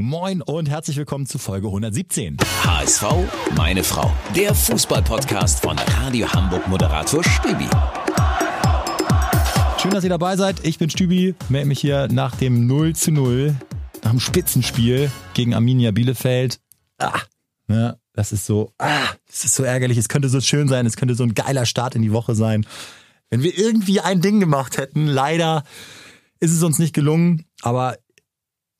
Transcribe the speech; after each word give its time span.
Moin 0.00 0.40
und 0.40 0.70
herzlich 0.70 0.96
willkommen 0.96 1.26
zu 1.26 1.36
Folge 1.36 1.66
117. 1.66 2.38
HSV, 2.64 3.04
meine 3.54 3.84
Frau. 3.84 4.10
Der 4.34 4.54
Fußballpodcast 4.54 5.60
von 5.60 5.76
Radio 5.78 6.26
Hamburg 6.32 6.66
Moderator 6.68 7.22
Stübi. 7.22 7.66
Schön, 9.76 9.90
dass 9.90 10.02
ihr 10.02 10.08
dabei 10.08 10.38
seid. 10.38 10.64
Ich 10.64 10.78
bin 10.78 10.88
Stübi, 10.88 11.34
melde 11.50 11.68
mich 11.68 11.80
hier 11.80 12.08
nach 12.10 12.34
dem 12.34 12.66
0 12.66 12.96
zu 12.96 13.10
0, 13.10 13.54
nach 14.02 14.12
dem 14.12 14.20
Spitzenspiel 14.20 15.12
gegen 15.34 15.52
Arminia 15.52 15.90
Bielefeld. 15.90 16.60
Ah, 16.96 17.20
ne, 17.66 18.00
das 18.14 18.32
ist 18.32 18.46
so, 18.46 18.72
ah, 18.78 19.10
das 19.26 19.44
ist 19.44 19.54
so 19.54 19.64
ärgerlich. 19.64 19.98
Es 19.98 20.08
könnte 20.08 20.30
so 20.30 20.40
schön 20.40 20.66
sein, 20.66 20.86
es 20.86 20.96
könnte 20.96 21.14
so 21.14 21.24
ein 21.24 21.34
geiler 21.34 21.66
Start 21.66 21.94
in 21.94 22.00
die 22.00 22.12
Woche 22.12 22.34
sein. 22.34 22.64
Wenn 23.28 23.42
wir 23.42 23.56
irgendwie 23.58 24.00
ein 24.00 24.22
Ding 24.22 24.40
gemacht 24.40 24.78
hätten, 24.78 25.06
leider 25.06 25.62
ist 26.38 26.52
es 26.52 26.62
uns 26.62 26.78
nicht 26.78 26.94
gelungen, 26.94 27.44
aber 27.60 27.98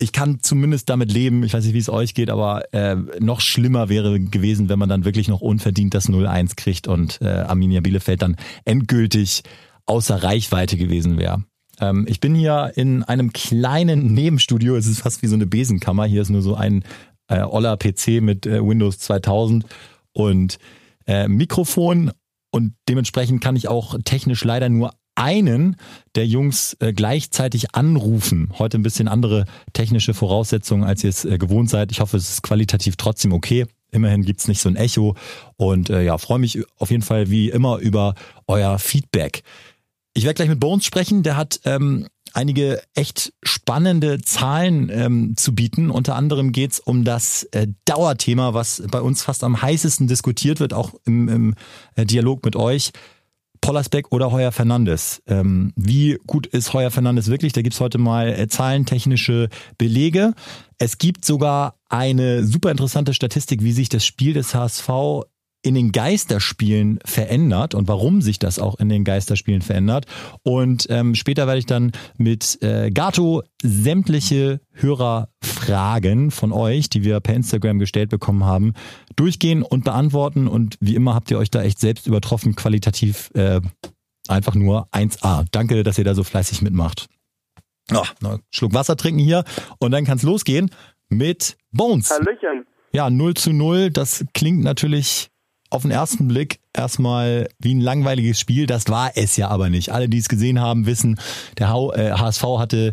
ich 0.00 0.12
kann 0.12 0.38
zumindest 0.42 0.88
damit 0.88 1.12
leben. 1.12 1.44
Ich 1.44 1.52
weiß 1.52 1.64
nicht, 1.64 1.74
wie 1.74 1.78
es 1.78 1.90
euch 1.90 2.14
geht, 2.14 2.30
aber 2.30 2.72
äh, 2.72 2.96
noch 3.20 3.40
schlimmer 3.40 3.88
wäre 3.88 4.18
gewesen, 4.18 4.68
wenn 4.68 4.78
man 4.78 4.88
dann 4.88 5.04
wirklich 5.04 5.28
noch 5.28 5.40
unverdient 5.40 5.94
das 5.94 6.08
0-1 6.08 6.56
kriegt 6.56 6.88
und 6.88 7.20
äh, 7.20 7.28
Arminia 7.28 7.80
Bielefeld 7.80 8.22
dann 8.22 8.36
endgültig 8.64 9.42
außer 9.86 10.22
Reichweite 10.22 10.76
gewesen 10.76 11.18
wäre. 11.18 11.44
Ähm, 11.80 12.06
ich 12.08 12.20
bin 12.20 12.34
hier 12.34 12.72
in 12.76 13.02
einem 13.04 13.32
kleinen 13.32 14.14
Nebenstudio. 14.14 14.74
Es 14.76 14.86
ist 14.86 15.00
fast 15.00 15.22
wie 15.22 15.26
so 15.26 15.34
eine 15.34 15.46
Besenkammer. 15.46 16.06
Hier 16.06 16.22
ist 16.22 16.30
nur 16.30 16.42
so 16.42 16.54
ein 16.54 16.82
äh, 17.28 17.42
Oller 17.42 17.76
PC 17.76 18.22
mit 18.22 18.46
äh, 18.46 18.66
Windows 18.66 18.98
2000 18.98 19.66
und 20.12 20.58
äh, 21.06 21.28
Mikrofon 21.28 22.10
und 22.50 22.74
dementsprechend 22.88 23.42
kann 23.42 23.56
ich 23.56 23.68
auch 23.68 23.96
technisch 24.04 24.44
leider 24.44 24.68
nur 24.68 24.92
einen 25.20 25.76
der 26.14 26.26
Jungs 26.26 26.76
äh, 26.80 26.94
gleichzeitig 26.94 27.74
anrufen. 27.74 28.52
Heute 28.58 28.78
ein 28.78 28.82
bisschen 28.82 29.06
andere 29.06 29.44
technische 29.74 30.14
Voraussetzungen, 30.14 30.82
als 30.82 31.04
ihr 31.04 31.10
es 31.10 31.26
äh, 31.26 31.36
gewohnt 31.36 31.68
seid. 31.68 31.92
Ich 31.92 32.00
hoffe, 32.00 32.16
es 32.16 32.30
ist 32.30 32.42
qualitativ 32.42 32.96
trotzdem 32.96 33.34
okay. 33.34 33.66
Immerhin 33.90 34.24
gibt's 34.24 34.48
nicht 34.48 34.62
so 34.62 34.70
ein 34.70 34.76
Echo. 34.76 35.16
Und 35.56 35.90
äh, 35.90 36.02
ja, 36.02 36.16
freue 36.16 36.38
mich 36.38 36.60
auf 36.78 36.90
jeden 36.90 37.02
Fall 37.02 37.30
wie 37.30 37.50
immer 37.50 37.78
über 37.78 38.14
euer 38.46 38.78
Feedback. 38.78 39.42
Ich 40.14 40.24
werde 40.24 40.36
gleich 40.36 40.48
mit 40.48 40.58
Bones 40.58 40.86
sprechen. 40.86 41.22
Der 41.22 41.36
hat 41.36 41.60
ähm, 41.64 42.08
einige 42.32 42.80
echt 42.94 43.34
spannende 43.42 44.22
Zahlen 44.22 44.88
ähm, 44.90 45.36
zu 45.36 45.54
bieten. 45.54 45.90
Unter 45.90 46.16
anderem 46.16 46.52
geht's 46.52 46.80
um 46.80 47.04
das 47.04 47.42
äh, 47.52 47.66
Dauerthema, 47.84 48.54
was 48.54 48.82
bei 48.90 49.02
uns 49.02 49.22
fast 49.22 49.44
am 49.44 49.60
heißesten 49.60 50.08
diskutiert 50.08 50.60
wird, 50.60 50.72
auch 50.72 50.94
im, 51.04 51.28
im 51.28 51.54
äh, 51.94 52.06
Dialog 52.06 52.42
mit 52.42 52.56
euch. 52.56 52.92
Pollersbeck 53.60 54.12
oder 54.12 54.32
Heuer 54.32 54.52
Fernandes. 54.52 55.22
Ähm, 55.26 55.72
wie 55.76 56.18
gut 56.26 56.46
ist 56.46 56.72
Heuer 56.72 56.90
Fernandes 56.90 57.28
wirklich? 57.28 57.52
Da 57.52 57.62
gibt's 57.62 57.80
heute 57.80 57.98
mal 57.98 58.28
äh, 58.28 58.48
zahlentechnische 58.48 59.48
Belege. 59.78 60.34
Es 60.78 60.98
gibt 60.98 61.24
sogar 61.24 61.76
eine 61.88 62.44
super 62.44 62.70
interessante 62.70 63.14
Statistik, 63.14 63.62
wie 63.62 63.72
sich 63.72 63.88
das 63.88 64.04
Spiel 64.04 64.32
des 64.32 64.54
HSV 64.54 64.88
in 65.62 65.74
den 65.74 65.92
Geisterspielen 65.92 67.00
verändert 67.04 67.74
und 67.74 67.86
warum 67.88 68.22
sich 68.22 68.38
das 68.38 68.58
auch 68.58 68.78
in 68.78 68.88
den 68.88 69.04
Geisterspielen 69.04 69.62
verändert. 69.62 70.06
Und 70.42 70.86
ähm, 70.88 71.14
später 71.14 71.46
werde 71.46 71.58
ich 71.58 71.66
dann 71.66 71.92
mit 72.16 72.62
äh, 72.62 72.90
Gato 72.90 73.42
sämtliche 73.62 74.60
Hörerfragen 74.72 76.30
von 76.30 76.52
euch, 76.52 76.88
die 76.88 77.04
wir 77.04 77.20
per 77.20 77.34
Instagram 77.34 77.78
gestellt 77.78 78.10
bekommen 78.10 78.44
haben, 78.44 78.72
durchgehen 79.16 79.62
und 79.62 79.84
beantworten. 79.84 80.48
Und 80.48 80.76
wie 80.80 80.94
immer 80.94 81.14
habt 81.14 81.30
ihr 81.30 81.38
euch 81.38 81.50
da 81.50 81.62
echt 81.62 81.78
selbst 81.78 82.06
übertroffen, 82.06 82.56
qualitativ 82.56 83.30
äh, 83.34 83.60
einfach 84.28 84.54
nur 84.54 84.88
1A. 84.92 85.44
Danke, 85.50 85.82
dass 85.82 85.98
ihr 85.98 86.04
da 86.04 86.14
so 86.14 86.24
fleißig 86.24 86.62
mitmacht. 86.62 87.08
Oh, 87.92 88.04
noch 88.20 88.38
Schluck 88.50 88.72
Wasser 88.72 88.96
trinken 88.96 89.20
hier 89.20 89.44
und 89.78 89.90
dann 89.90 90.04
kann 90.04 90.16
es 90.16 90.22
losgehen 90.22 90.70
mit 91.08 91.56
Bones. 91.72 92.10
Hallöchen. 92.10 92.66
Ja, 92.92 93.10
0 93.10 93.34
zu 93.34 93.52
0, 93.52 93.90
das 93.90 94.24
klingt 94.32 94.62
natürlich 94.62 95.30
auf 95.70 95.82
den 95.82 95.90
ersten 95.90 96.28
Blick 96.28 96.58
erstmal 96.76 97.48
wie 97.58 97.74
ein 97.74 97.80
langweiliges 97.80 98.38
Spiel. 98.38 98.66
Das 98.66 98.88
war 98.88 99.12
es 99.14 99.36
ja 99.36 99.48
aber 99.48 99.70
nicht. 99.70 99.90
Alle, 99.90 100.08
die 100.08 100.18
es 100.18 100.28
gesehen 100.28 100.60
haben, 100.60 100.86
wissen, 100.86 101.18
der 101.58 101.70
HSV 101.70 102.44
äh, 102.44 102.58
hatte 102.58 102.92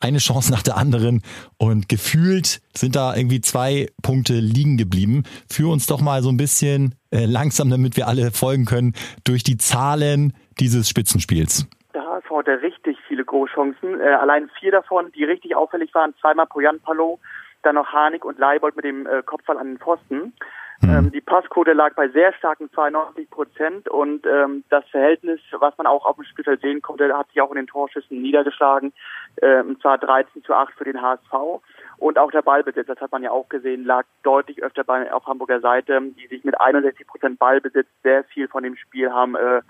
eine 0.00 0.18
Chance 0.18 0.52
nach 0.52 0.62
der 0.62 0.76
anderen 0.76 1.22
und 1.58 1.88
gefühlt 1.88 2.60
sind 2.72 2.94
da 2.94 3.16
irgendwie 3.16 3.40
zwei 3.40 3.88
Punkte 4.02 4.34
liegen 4.34 4.76
geblieben. 4.76 5.24
Führ 5.50 5.70
uns 5.70 5.86
doch 5.86 6.00
mal 6.00 6.22
so 6.22 6.28
ein 6.28 6.36
bisschen 6.36 6.94
äh, 7.10 7.24
langsam, 7.24 7.70
damit 7.70 7.96
wir 7.96 8.06
alle 8.06 8.30
folgen 8.30 8.64
können, 8.64 8.94
durch 9.24 9.42
die 9.42 9.56
Zahlen 9.56 10.34
dieses 10.60 10.88
Spitzenspiels. 10.88 11.68
Der 11.94 12.04
HSV 12.04 12.30
hatte 12.30 12.62
richtig 12.62 12.96
viele 13.08 13.24
Großchancen. 13.24 14.00
Äh, 14.00 14.04
allein 14.04 14.50
vier 14.60 14.70
davon, 14.70 15.10
die 15.12 15.24
richtig 15.24 15.56
auffällig 15.56 15.92
waren, 15.94 16.14
zweimal 16.20 16.46
Poyan 16.46 16.78
Palo, 16.80 17.18
dann 17.62 17.74
noch 17.74 17.88
Harnik 17.88 18.24
und 18.24 18.38
Leibold 18.38 18.76
mit 18.76 18.84
dem 18.84 19.08
Kopfball 19.26 19.58
an 19.58 19.66
den 19.66 19.78
Pfosten. 19.78 20.32
Mhm. 20.80 20.90
Ähm, 20.90 21.12
die 21.12 21.20
Passquote 21.20 21.72
lag 21.72 21.94
bei 21.94 22.08
sehr 22.08 22.32
starken 22.34 22.70
92 22.72 23.28
Prozent 23.30 23.88
und 23.88 24.24
ähm, 24.26 24.62
das 24.70 24.84
Verhältnis, 24.90 25.40
was 25.58 25.76
man 25.76 25.88
auch 25.88 26.06
auf 26.06 26.16
dem 26.16 26.24
Spielfeld 26.24 26.60
sehen 26.60 26.82
konnte, 26.82 27.16
hat 27.16 27.28
sich 27.28 27.40
auch 27.40 27.50
in 27.50 27.56
den 27.56 27.66
Torschüssen 27.66 28.22
niedergeschlagen, 28.22 28.92
äh, 29.36 29.62
und 29.62 29.80
zwar 29.82 29.98
13 29.98 30.44
zu 30.44 30.54
8 30.54 30.72
für 30.74 30.84
den 30.84 31.02
HSV. 31.02 31.62
Und 31.96 32.16
auch 32.16 32.30
der 32.30 32.42
Ballbesitz, 32.42 32.86
das 32.86 33.00
hat 33.00 33.10
man 33.10 33.24
ja 33.24 33.32
auch 33.32 33.48
gesehen, 33.48 33.84
lag 33.84 34.04
deutlich 34.22 34.62
öfter 34.62 34.84
bei, 34.84 35.12
auf 35.12 35.26
Hamburger 35.26 35.60
Seite, 35.60 36.00
die 36.00 36.28
sich 36.28 36.44
mit 36.44 36.60
61 36.60 37.06
Prozent 37.08 37.38
Ballbesitz 37.40 37.88
sehr 38.04 38.22
viel 38.24 38.46
von 38.46 38.62
dem 38.62 38.76
Spiel 38.76 39.10
haben 39.10 39.34
äh, 39.34 39.62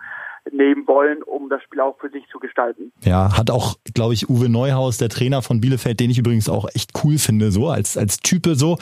nehmen 0.52 0.86
wollen, 0.86 1.22
um 1.22 1.48
das 1.48 1.62
Spiel 1.62 1.80
auch 1.80 1.98
für 1.98 2.10
sich 2.10 2.24
zu 2.30 2.38
gestalten. 2.38 2.92
Ja, 3.04 3.36
hat 3.36 3.50
auch, 3.50 3.76
glaube 3.94 4.14
ich, 4.14 4.28
Uwe 4.28 4.48
Neuhaus, 4.48 4.98
der 4.98 5.08
Trainer 5.08 5.42
von 5.42 5.60
Bielefeld, 5.60 6.00
den 6.00 6.10
ich 6.10 6.18
übrigens 6.18 6.48
auch 6.48 6.68
echt 6.74 6.92
cool 7.04 7.18
finde, 7.18 7.50
so 7.50 7.68
als, 7.68 7.96
als 7.96 8.18
Type 8.18 8.54
so, 8.54 8.78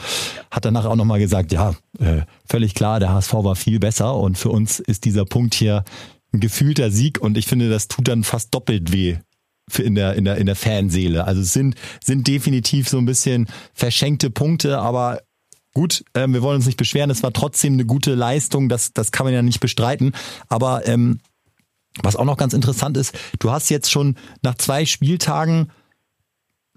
hat 0.51 0.65
danach 0.65 0.85
auch 0.85 0.95
nochmal 0.95 1.19
gesagt, 1.19 1.51
ja, 1.51 1.73
äh, 1.99 2.21
völlig 2.49 2.75
klar, 2.75 2.99
der 2.99 3.13
HSV 3.13 3.33
war 3.33 3.55
viel 3.55 3.79
besser 3.79 4.15
und 4.15 4.37
für 4.37 4.49
uns 4.49 4.79
ist 4.79 5.05
dieser 5.05 5.25
Punkt 5.25 5.53
hier 5.53 5.83
ein 6.33 6.39
gefühlter 6.39 6.91
Sieg 6.91 7.19
und 7.19 7.37
ich 7.37 7.47
finde, 7.47 7.69
das 7.69 7.87
tut 7.87 8.07
dann 8.07 8.23
fast 8.23 8.53
doppelt 8.53 8.91
weh 8.91 9.17
für 9.69 9.83
in 9.83 9.95
der 9.95 10.13
in 10.15 10.25
der 10.25 10.37
in 10.37 10.45
der 10.45 10.55
Fanseele. 10.55 11.25
Also 11.25 11.41
es 11.41 11.53
sind 11.53 11.75
sind 12.03 12.27
definitiv 12.27 12.87
so 12.87 12.97
ein 12.97 13.05
bisschen 13.05 13.47
verschenkte 13.73 14.29
Punkte, 14.29 14.79
aber 14.79 15.21
gut, 15.73 16.03
ähm, 16.15 16.33
wir 16.33 16.41
wollen 16.41 16.57
uns 16.57 16.65
nicht 16.65 16.77
beschweren. 16.77 17.09
Es 17.09 17.23
war 17.23 17.33
trotzdem 17.33 17.73
eine 17.73 17.85
gute 17.85 18.15
Leistung, 18.15 18.69
das 18.69 18.93
das 18.93 19.11
kann 19.11 19.25
man 19.25 19.33
ja 19.33 19.41
nicht 19.41 19.59
bestreiten. 19.59 20.13
Aber 20.47 20.87
ähm, 20.87 21.19
was 22.03 22.15
auch 22.15 22.25
noch 22.25 22.37
ganz 22.37 22.53
interessant 22.53 22.97
ist, 22.97 23.17
du 23.39 23.51
hast 23.51 23.69
jetzt 23.69 23.91
schon 23.91 24.15
nach 24.43 24.55
zwei 24.55 24.85
Spieltagen 24.85 25.71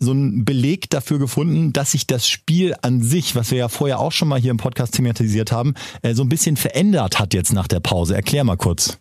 so 0.01 0.13
einen 0.13 0.45
Beleg 0.47 0.89
dafür 0.91 1.19
gefunden, 1.19 1.73
dass 1.73 1.93
sich 1.93 2.07
das 2.07 2.27
Spiel 2.27 2.75
an 2.83 3.01
sich, 3.03 3.37
was 3.37 3.51
wir 3.51 3.59
ja 3.59 3.69
vorher 3.69 4.01
auch 4.01 4.13
schon 4.13 4.29
mal 4.29 4.39
hier 4.39 4.51
im 4.51 4.57
Podcast 4.57 4.95
thematisiert 4.97 5.53
haben, 5.53 5.75
äh, 6.03 6.15
so 6.15 6.23
ein 6.23 6.29
bisschen 6.31 6.57
verändert 6.57 7.21
hat 7.21 7.35
jetzt 7.35 7.53
nach 7.53 7.69
der 7.69 7.81
Pause. 7.81 8.15
Erklär 8.15 8.43
mal 8.45 8.57
kurz. 8.57 8.99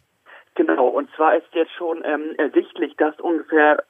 Genau, 0.56 0.88
und 0.90 1.10
zwar 1.16 1.38
ist 1.38 1.48
jetzt 1.54 1.72
schon 1.78 2.04
ähm, 2.04 2.36
ersichtlich, 2.38 2.96
dass 2.98 3.18
ungefähr 3.22 3.82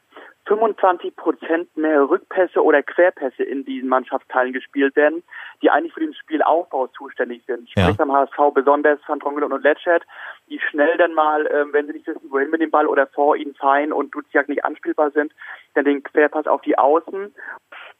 25 0.49 1.15
Prozent 1.15 1.75
mehr 1.77 2.09
Rückpässe 2.09 2.63
oder 2.63 2.81
Querpässe 2.81 3.43
in 3.43 3.65
diesen 3.65 3.87
Mannschaftsteilen 3.87 4.51
gespielt 4.51 4.95
werden, 4.95 5.23
die 5.61 5.69
eigentlich 5.69 5.93
für 5.93 5.99
den 5.99 6.13
Spielaufbau 6.13 6.87
zuständig 6.87 7.43
sind. 7.45 7.69
Sprich 7.69 7.85
ja. 7.85 7.93
beim 7.93 8.11
HSV 8.11 8.53
besonders 8.53 8.99
Van 9.07 9.19
Drongelen 9.19 9.51
und 9.51 9.63
Letschert, 9.63 10.03
die 10.49 10.59
schnell 10.69 10.97
dann 10.97 11.13
mal, 11.13 11.47
ähm, 11.51 11.73
wenn 11.73 11.87
sie 11.87 11.93
nicht 11.93 12.07
wissen, 12.07 12.29
wohin 12.29 12.49
mit 12.49 12.61
dem 12.61 12.71
Ball 12.71 12.87
oder 12.87 13.07
vor 13.07 13.35
ihnen 13.35 13.55
fein 13.55 13.93
und 13.93 14.13
Duziak 14.13 14.49
nicht 14.49 14.65
anspielbar 14.65 15.11
sind, 15.11 15.31
dann 15.75 15.85
den 15.85 16.03
Querpass 16.03 16.47
auf 16.47 16.61
die 16.61 16.77
Außen. 16.77 17.33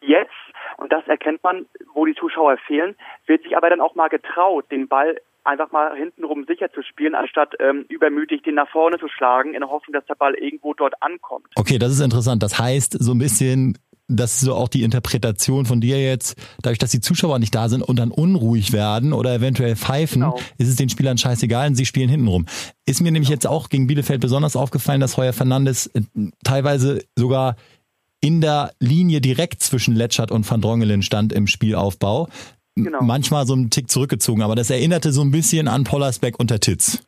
Jetzt, 0.02 0.32
und 0.78 0.92
das 0.92 1.08
erkennt 1.08 1.44
man, 1.44 1.66
wo 1.94 2.06
die 2.06 2.16
Zuschauer 2.16 2.58
fehlen, 2.58 2.96
wird 3.26 3.44
sich 3.44 3.56
aber 3.56 3.70
dann 3.70 3.82
auch 3.82 3.96
mal 3.96 4.08
getraut, 4.08 4.66
den 4.72 4.88
Ball 4.88 5.20
einfach 5.44 5.72
mal 5.72 5.96
hintenrum 5.96 6.46
sicher 6.46 6.72
zu 6.72 6.82
spielen, 6.84 7.16
anstatt 7.16 7.56
ähm, 7.60 7.86
übermütig 7.90 8.44
den 8.44 8.56
nach 8.56 8.70
vorne 8.70 9.00
zu 9.00 9.08
schlagen, 9.08 9.54
in 9.54 9.62
der 9.62 9.70
Hoffnung, 9.70 9.94
dass 9.94 10.06
der 10.06 10.16
Ball 10.16 10.36
irgendwo 10.36 10.74
dort 10.74 11.02
ankommt. 11.02 11.48
Okay, 11.56 11.78
das 11.78 11.92
ist 11.92 12.02
interessant. 12.02 12.44
Das 12.44 12.60
heißt, 12.60 12.98
so 13.00 13.14
ein 13.14 13.20
bisschen 13.20 13.78
das 14.10 14.34
ist 14.34 14.42
so 14.42 14.56
auch 14.56 14.68
die 14.68 14.84
Interpretation 14.84 15.66
von 15.66 15.80
dir 15.80 16.02
jetzt, 16.02 16.36
dadurch, 16.62 16.80
dass 16.80 16.92
die 16.92 17.00
Zuschauer 17.00 17.40
nicht 17.40 17.54
da 17.56 17.70
sind 17.70 17.82
und 17.82 17.98
dann 17.98 18.12
unruhig 18.12 18.74
werden 18.74 19.14
oder 19.14 19.34
eventuell 19.34 19.76
pfeifen, 19.76 20.22
genau. 20.22 20.40
ist 20.58 20.68
es 20.68 20.76
den 20.76 20.90
Spielern 20.90 21.18
scheißegal 21.18 21.70
und 21.70 21.76
sie 21.76 21.86
spielen 21.86 22.10
hintenrum. 22.10 22.46
Ist 22.86 23.02
mir 23.02 23.12
nämlich 23.12 23.30
genau. 23.30 23.36
jetzt 23.36 23.48
auch 23.48 23.70
gegen 23.70 23.88
Bielefeld 23.88 24.20
besonders 24.20 24.56
aufgefallen, 24.56 25.00
dass 25.00 25.16
Heuer 25.16 25.34
Fernandes 25.34 25.88
äh, 25.88 26.02
teilweise 26.44 27.04
sogar 27.16 27.56
in 28.22 28.42
der 28.42 28.72
Linie 28.80 29.22
direkt 29.22 29.64
zwischen 29.64 29.96
Letschert 29.96 30.32
und 30.32 30.50
Van 30.50 30.60
Drongelen 30.60 31.04
stand 31.04 31.32
im 31.32 31.48
Spielaufbau 31.48 32.28
genau. 32.76 33.02
manchmal 33.02 33.46
so 33.46 33.54
einen 33.54 33.70
Tick 33.70 33.90
zurückgezogen, 33.90 34.42
aber 34.42 34.56
das 34.56 34.70
erinnerte 34.70 35.12
so 35.12 35.22
ein 35.22 35.32
bisschen 35.32 35.68
an 35.68 35.84
Pollersbeck 35.84 36.40
unter 36.40 36.60
Titz. 36.60 37.06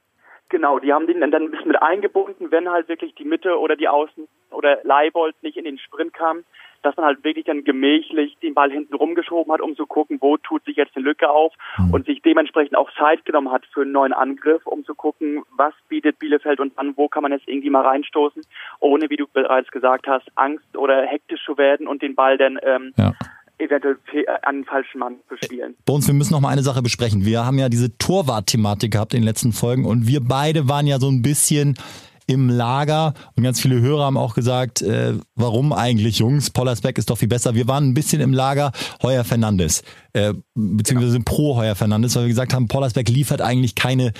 Genau, 0.49 0.79
die 0.79 0.91
haben 0.91 1.07
den 1.07 1.21
dann 1.21 1.33
ein 1.33 1.51
bisschen 1.51 1.69
mit 1.69 1.81
eingebunden, 1.81 2.51
wenn 2.51 2.69
halt 2.69 2.89
wirklich 2.89 3.15
die 3.15 3.23
Mitte 3.23 3.57
oder 3.57 3.77
die 3.77 3.87
Außen 3.87 4.27
oder 4.51 4.79
Leibold 4.83 5.33
nicht 5.43 5.55
in 5.55 5.63
den 5.63 5.79
Sprint 5.79 6.13
kam, 6.13 6.43
dass 6.81 6.95
man 6.97 7.05
halt 7.05 7.23
wirklich 7.23 7.45
dann 7.45 7.63
gemächlich 7.63 8.37
den 8.41 8.53
Ball 8.53 8.71
hinten 8.71 8.93
rumgeschoben 8.93 9.51
hat, 9.53 9.61
um 9.61 9.75
zu 9.75 9.85
gucken, 9.85 10.17
wo 10.19 10.37
tut 10.37 10.63
sich 10.65 10.77
jetzt 10.77 10.95
eine 10.95 11.05
Lücke 11.05 11.29
auf 11.29 11.53
mhm. 11.77 11.93
und 11.93 12.05
sich 12.05 12.21
dementsprechend 12.21 12.75
auch 12.75 12.89
Zeit 12.97 13.25
genommen 13.25 13.51
hat 13.51 13.65
für 13.73 13.81
einen 13.81 13.91
neuen 13.91 14.13
Angriff, 14.13 14.65
um 14.65 14.85
zu 14.85 14.95
gucken, 14.95 15.43
was 15.55 15.73
bietet 15.89 16.19
Bielefeld 16.19 16.59
und 16.59 16.77
an, 16.77 16.93
wo 16.95 17.07
kann 17.07 17.23
man 17.23 17.31
jetzt 17.31 17.47
irgendwie 17.47 17.69
mal 17.69 17.85
reinstoßen, 17.85 18.43
ohne, 18.79 19.09
wie 19.09 19.17
du 19.17 19.27
bereits 19.27 19.71
gesagt 19.71 20.07
hast, 20.07 20.27
Angst 20.35 20.77
oder 20.77 21.05
hektisch 21.05 21.43
zu 21.45 21.57
werden 21.57 21.87
und 21.87 22.01
den 22.01 22.15
Ball 22.15 22.37
dann 22.37 22.59
ähm, 22.63 22.93
ja 22.97 23.13
eventuell 23.61 23.97
an 24.41 24.55
den 24.55 24.65
falschen 24.65 24.99
Mann 24.99 25.15
zu 25.29 25.35
spielen. 25.37 25.75
Bei 25.85 25.93
uns, 25.93 26.07
wir 26.07 26.13
müssen 26.13 26.33
noch 26.33 26.41
mal 26.41 26.49
eine 26.49 26.63
Sache 26.63 26.81
besprechen. 26.81 27.25
Wir 27.25 27.45
haben 27.45 27.59
ja 27.59 27.69
diese 27.69 27.95
Torwart-Thematik 27.97 28.91
gehabt 28.91 29.13
in 29.13 29.21
den 29.21 29.27
letzten 29.27 29.53
Folgen 29.53 29.85
und 29.85 30.07
wir 30.07 30.21
beide 30.21 30.67
waren 30.67 30.87
ja 30.87 30.99
so 30.99 31.09
ein 31.09 31.21
bisschen 31.21 31.77
im 32.27 32.49
Lager 32.49 33.13
und 33.35 33.43
ganz 33.43 33.59
viele 33.59 33.81
Hörer 33.81 34.05
haben 34.05 34.17
auch 34.17 34.35
gesagt, 34.35 34.81
äh, 34.81 35.15
warum 35.35 35.73
eigentlich 35.73 36.19
Jungs? 36.19 36.49
Pollersbeck 36.49 36.97
ist 36.97 37.09
doch 37.09 37.17
viel 37.17 37.27
besser. 37.27 37.55
Wir 37.55 37.67
waren 37.67 37.89
ein 37.89 37.93
bisschen 37.93 38.21
im 38.21 38.33
Lager 38.33 38.71
Heuer 39.01 39.23
Fernandes, 39.23 39.83
äh, 40.13 40.33
beziehungsweise 40.55 41.17
ja. 41.17 41.23
pro 41.25 41.55
Heuer 41.55 41.75
Fernandes, 41.75 42.15
weil 42.15 42.23
wir 42.23 42.29
gesagt 42.29 42.53
haben, 42.53 42.67
Pollersbeck 42.67 43.09
liefert 43.09 43.41
eigentlich 43.41 43.75
keine 43.75 44.13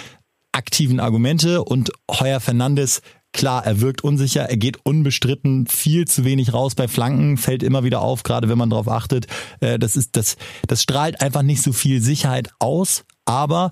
aktiven 0.51 1.00
Argumente 1.00 1.63
und 1.63 1.92
Heuer 2.09 2.39
Fernandes 2.39 3.01
Klar, 3.33 3.65
er 3.65 3.80
wirkt 3.80 4.03
unsicher, 4.03 4.50
er 4.50 4.57
geht 4.57 4.86
unbestritten 4.86 5.65
viel 5.65 6.06
zu 6.06 6.25
wenig 6.25 6.53
raus 6.53 6.75
bei 6.75 6.89
Flanken, 6.89 7.38
fällt 7.38 7.63
immer 7.63 7.86
wieder 7.86 8.01
auf, 8.01 8.24
gerade 8.24 8.50
wenn 8.50 8.57
man 8.57 8.69
darauf 8.69 8.89
achtet. 8.89 9.27
Äh, 9.62 9.80
das 9.80 9.95
ist 9.95 10.18
das, 10.18 10.36
das 10.68 10.81
strahlt 10.81 11.21
einfach 11.21 11.42
nicht 11.42 11.62
so 11.62 11.71
viel 11.71 12.01
Sicherheit 12.01 12.51
aus, 12.59 13.06
aber 13.24 13.71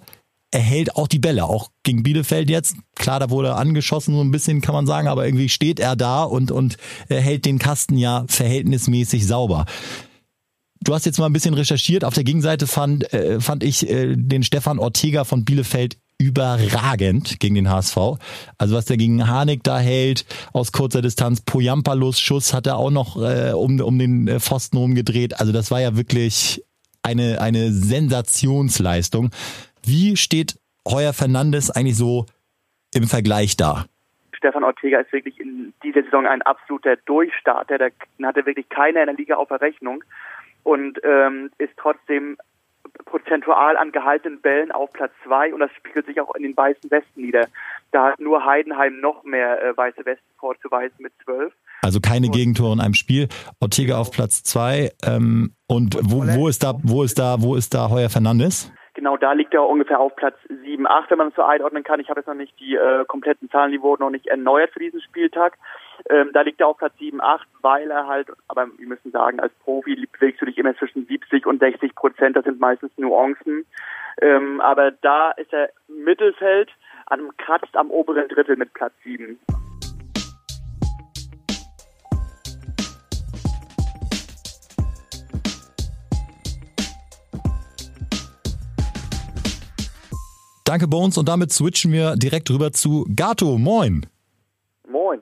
er 0.52 0.62
hält 0.62 0.96
auch 0.96 1.08
die 1.08 1.20
Bälle, 1.20 1.46
auch 1.46 1.70
gegen 1.84 2.04
Bielefeld 2.04 2.50
jetzt. 2.50 2.76
Klar, 2.96 3.20
da 3.20 3.30
wurde 3.30 3.50
er 3.50 3.58
angeschossen, 3.58 4.16
so 4.16 4.22
ein 4.22 4.32
bisschen 4.32 4.62
kann 4.62 4.74
man 4.74 4.88
sagen, 4.88 5.08
aber 5.08 5.26
irgendwie 5.26 5.50
steht 5.50 5.80
er 5.80 5.96
da 5.96 6.24
und, 6.24 6.52
und 6.52 6.78
er 7.08 7.22
hält 7.22 7.46
den 7.46 7.60
Kasten 7.60 7.98
ja 7.98 8.26
verhältnismäßig 8.28 9.28
sauber. 9.28 9.66
Du 10.82 10.94
hast 10.94 11.06
jetzt 11.06 11.20
mal 11.20 11.26
ein 11.26 11.34
bisschen 11.34 11.54
recherchiert. 11.54 12.06
Auf 12.06 12.14
der 12.14 12.24
Gegenseite 12.24 12.66
fand, 12.66 13.12
äh, 13.14 13.42
fand 13.42 13.64
ich 13.64 13.90
äh, 13.90 14.16
den 14.16 14.44
Stefan 14.44 14.80
Ortega 14.80 15.26
von 15.26 15.44
Bielefeld 15.44 15.98
überragend 16.18 17.40
gegen 17.40 17.56
den 17.56 17.70
HSV. 17.70 17.98
Also 18.58 18.76
was 18.76 18.86
der 18.86 18.98
gegen 18.98 19.28
Harnik 19.28 19.64
da 19.64 19.80
hält, 19.80 20.26
aus 20.54 20.72
kurzer 20.72 21.02
Distanz, 21.02 21.42
Poyampalos 21.42 22.20
Schuss 22.20 22.54
hat 22.54 22.68
er 22.68 22.78
auch 22.78 22.92
noch 22.92 23.18
äh, 23.18 23.52
um, 23.52 23.80
um 23.80 24.00
den 24.00 24.28
äh, 24.28 24.40
Pfosten 24.40 24.78
rumgedreht. 24.78 25.40
Also 25.40 25.52
das 25.52 25.70
war 25.70 25.82
ja 25.82 25.96
wirklich 25.96 26.64
eine, 27.04 27.42
eine 27.42 27.72
Sensationsleistung. 27.74 29.32
Wie 29.84 30.18
steht 30.18 30.60
Heuer 30.88 31.14
Fernandes 31.14 31.72
eigentlich 31.72 31.98
so 31.98 32.26
im 32.94 33.04
Vergleich 33.08 33.58
da? 33.58 33.86
Stefan 34.34 34.64
Ortega 34.64 35.00
ist 35.00 35.12
wirklich 35.12 35.40
in 35.40 35.74
dieser 35.84 36.04
Saison 36.04 36.26
ein 36.26 36.42
absoluter 36.42 36.96
Durchstarter. 37.06 37.78
Der 37.78 37.92
hatte 38.24 38.46
wirklich 38.46 38.70
keiner 38.70 39.02
in 39.02 39.08
der 39.08 39.16
Liga 39.16 39.36
auf 39.36 39.50
der 39.50 39.62
Rechnung 39.62 40.04
und 40.64 41.00
ähm, 41.04 41.52
ist 41.58 41.74
trotzdem 41.78 42.38
prozentual 43.06 43.78
an 43.78 43.92
gehaltenen 43.92 44.42
Bällen 44.42 44.72
auf 44.72 44.92
Platz 44.94 45.12
zwei 45.24 45.54
und 45.54 45.60
das 45.60 45.72
spiegelt 45.74 46.06
sich 46.06 46.20
auch 46.22 46.34
in 46.36 46.44
den 46.44 46.56
weißen 46.56 46.90
Westen 46.90 47.22
nieder. 47.22 47.48
Da 47.92 48.12
hat 48.12 48.20
nur 48.20 48.46
Heidenheim 48.46 49.00
noch 49.00 49.24
mehr 49.24 49.62
äh, 49.62 49.76
weiße 49.76 50.06
Westen 50.06 50.30
vorzuweisen 50.38 50.98
mit 51.00 51.14
zwölf. 51.24 51.54
Also 51.82 52.00
keine 52.00 52.28
und 52.28 52.34
Gegentore 52.34 52.74
in 52.74 52.80
einem 52.80 52.94
Spiel. 52.94 53.28
Ortega 53.60 53.98
auf 53.98 54.12
Platz 54.12 54.44
zwei. 54.44 54.92
Ähm, 55.06 55.54
und 55.68 55.98
wo, 56.02 56.26
wo 56.26 56.48
ist 56.48 56.64
da, 56.64 56.74
wo 56.84 57.04
ist 57.04 57.20
da, 57.20 57.42
wo 57.42 57.56
ist 57.56 57.74
da 57.74 57.90
Heuer 57.90 58.10
Fernandes? 58.10 58.72
Genau, 59.00 59.16
da 59.16 59.32
liegt 59.32 59.54
er 59.54 59.66
ungefähr 59.66 59.98
auf 59.98 60.14
Platz 60.18 60.36
7, 60.50 60.86
8, 60.86 61.12
wenn 61.12 61.20
man 61.20 61.30
es 61.30 61.36
so 61.36 61.42
einordnen 61.42 61.86
kann. 61.86 62.02
Ich 62.02 62.10
habe 62.10 62.20
jetzt 62.20 62.28
noch 62.28 62.34
nicht 62.34 62.60
die 62.60 62.76
äh, 62.76 63.06
kompletten 63.06 63.50
Zahlen, 63.50 63.72
die 63.72 63.82
wurden 63.82 64.04
noch 64.04 64.10
nicht 64.10 64.28
erneuert 64.28 64.72
für 64.72 64.80
diesen 64.80 65.00
Spieltag. 65.00 65.58
Ähm, 66.10 66.32
da 66.34 66.42
liegt 66.42 66.60
er 66.60 66.68
auf 66.68 66.80
Platz 66.80 66.92
7, 67.00 67.22
8, 67.22 67.48
weil 67.62 67.90
er 67.90 68.08
halt, 68.08 68.28
aber 68.50 68.68
wir 68.78 68.88
müssen 68.88 69.12
sagen, 69.12 69.40
als 69.40 69.54
Profi 69.64 70.06
bewegst 70.12 70.42
du 70.42 70.48
dich 70.48 70.58
immer 70.58 70.76
zwischen 70.76 71.06
70 71.06 71.46
und 71.46 71.60
60 71.60 71.96
Prozent, 71.96 72.36
das 72.36 72.44
sind 72.44 72.60
meistens 72.60 72.92
Nuancen. 72.98 73.66
Ähm, 74.22 74.60
aber 74.60 74.92
da 74.92 75.32
ist 75.32 75.54
er 75.54 75.70
Mittelfeld, 75.88 76.70
am 77.06 77.32
kratzt 77.38 77.78
am 77.78 77.92
oberen 77.92 78.28
Drittel 78.28 78.58
mit 78.58 78.74
Platz 78.74 78.92
7. 79.06 79.40
Danke 90.70 90.88
Bones 90.88 91.18
und 91.18 91.28
damit 91.28 91.52
switchen 91.52 91.92
wir 91.92 92.16
direkt 92.16 92.52
rüber 92.52 92.72
zu 92.72 93.04
Gato. 93.16 93.58
Moin. 93.58 94.06
Moin. 94.88 95.20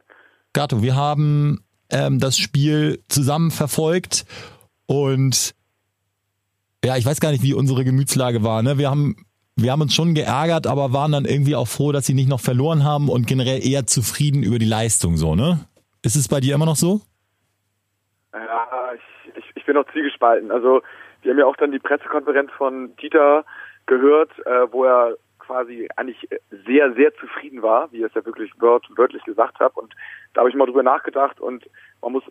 Gato, 0.52 0.82
wir 0.84 0.94
haben 0.94 1.64
ähm, 1.90 2.20
das 2.20 2.38
Spiel 2.38 3.02
zusammen 3.08 3.52
verfolgt 3.52 4.26
und 4.88 5.56
ja, 6.84 6.98
ich 6.98 7.06
weiß 7.06 7.22
gar 7.22 7.32
nicht, 7.32 7.44
wie 7.44 7.54
unsere 7.54 7.86
Gemütslage 7.86 8.44
war. 8.44 8.62
Ne? 8.62 8.78
Wir 8.78 8.90
haben 8.90 9.26
wir 9.56 9.72
haben 9.72 9.80
uns 9.80 9.96
schon 9.96 10.16
geärgert, 10.16 10.68
aber 10.68 10.92
waren 10.92 11.14
dann 11.14 11.24
irgendwie 11.24 11.56
auch 11.56 11.70
froh, 11.70 11.94
dass 11.94 12.06
sie 12.06 12.14
nicht 12.14 12.28
noch 12.28 12.42
verloren 12.42 12.84
haben 12.84 13.08
und 13.08 13.26
generell 13.26 13.66
eher 13.66 13.88
zufrieden 13.88 14.44
über 14.44 14.60
die 14.60 14.66
Leistung 14.66 15.16
so, 15.16 15.34
ne? 15.34 15.62
Ist 16.04 16.18
es 16.18 16.28
bei 16.28 16.42
dir 16.42 16.56
immer 16.56 16.66
noch 16.66 16.76
so? 16.76 17.00
Ja, 18.34 18.90
ich, 18.96 19.38
ich, 19.38 19.46
ich 19.56 19.66
bin 19.66 19.76
noch 19.76 19.90
zwiegespalten. 19.94 20.52
Also 20.52 20.82
wir 21.22 21.32
haben 21.32 21.40
ja 21.40 21.46
auch 21.46 21.56
dann 21.56 21.72
die 21.72 21.80
Pressekonferenz 21.80 22.52
von 22.58 22.94
Dieter 22.98 23.46
gehört, 23.86 24.32
äh, 24.46 24.68
wo 24.74 24.84
er 24.84 25.16
quasi 25.48 25.88
eigentlich 25.96 26.28
sehr, 26.66 26.94
sehr 26.94 27.14
zufrieden 27.16 27.62
war, 27.62 27.92
wie 27.92 28.02
er 28.02 28.08
es 28.08 28.14
ja 28.14 28.26
wirklich 28.26 28.52
wört, 28.60 28.86
wörtlich 28.96 29.24
gesagt 29.24 29.60
hat. 29.60 29.76
Und 29.76 29.96
da 30.34 30.42
habe 30.42 30.50
ich 30.50 30.56
mal 30.56 30.66
drüber 30.66 30.84
nachgedacht 30.84 31.40
und 31.40 31.66
man 32.02 32.12
muss 32.12 32.24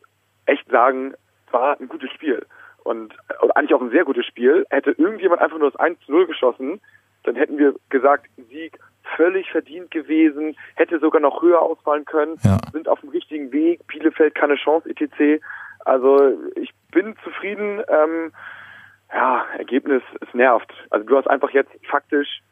echt 0.44 0.68
sagen, 0.68 1.14
war 1.50 1.80
ein 1.80 1.88
gutes 1.88 2.10
Spiel. 2.12 2.46
Und 2.84 3.14
eigentlich 3.54 3.74
auch 3.74 3.80
ein 3.80 3.90
sehr 3.90 4.04
gutes 4.04 4.26
Spiel. 4.26 4.66
Hätte 4.70 4.92
irgendjemand 4.92 5.40
einfach 5.40 5.58
nur 5.58 5.70
das 5.70 5.80
1 5.80 5.98
zu 6.00 6.12
0 6.12 6.26
geschossen, 6.26 6.80
dann 7.24 7.34
hätten 7.34 7.58
wir 7.58 7.74
gesagt, 7.88 8.26
Sieg 8.48 8.78
völlig 9.16 9.50
verdient 9.50 9.90
gewesen, 9.90 10.56
hätte 10.76 11.00
sogar 11.00 11.20
noch 11.20 11.42
höher 11.42 11.60
ausfallen 11.60 12.04
können, 12.04 12.36
ja. 12.44 12.58
sind 12.72 12.86
auf 12.88 13.00
dem 13.00 13.08
richtigen 13.10 13.50
Weg, 13.50 13.84
Bielefeld 13.88 14.34
keine 14.34 14.56
Chance, 14.56 14.88
etc. 14.88 15.42
Also 15.84 16.38
ich 16.54 16.70
bin 16.92 17.16
zufrieden. 17.24 17.82
Ähm, 17.88 18.32
ja, 19.12 19.44
Ergebnis, 19.56 20.02
es 20.20 20.34
nervt. 20.34 20.72
Also 20.90 21.06
du 21.06 21.16
hast 21.16 21.28
einfach 21.28 21.50
jetzt 21.50 21.70
faktisch 21.88 22.42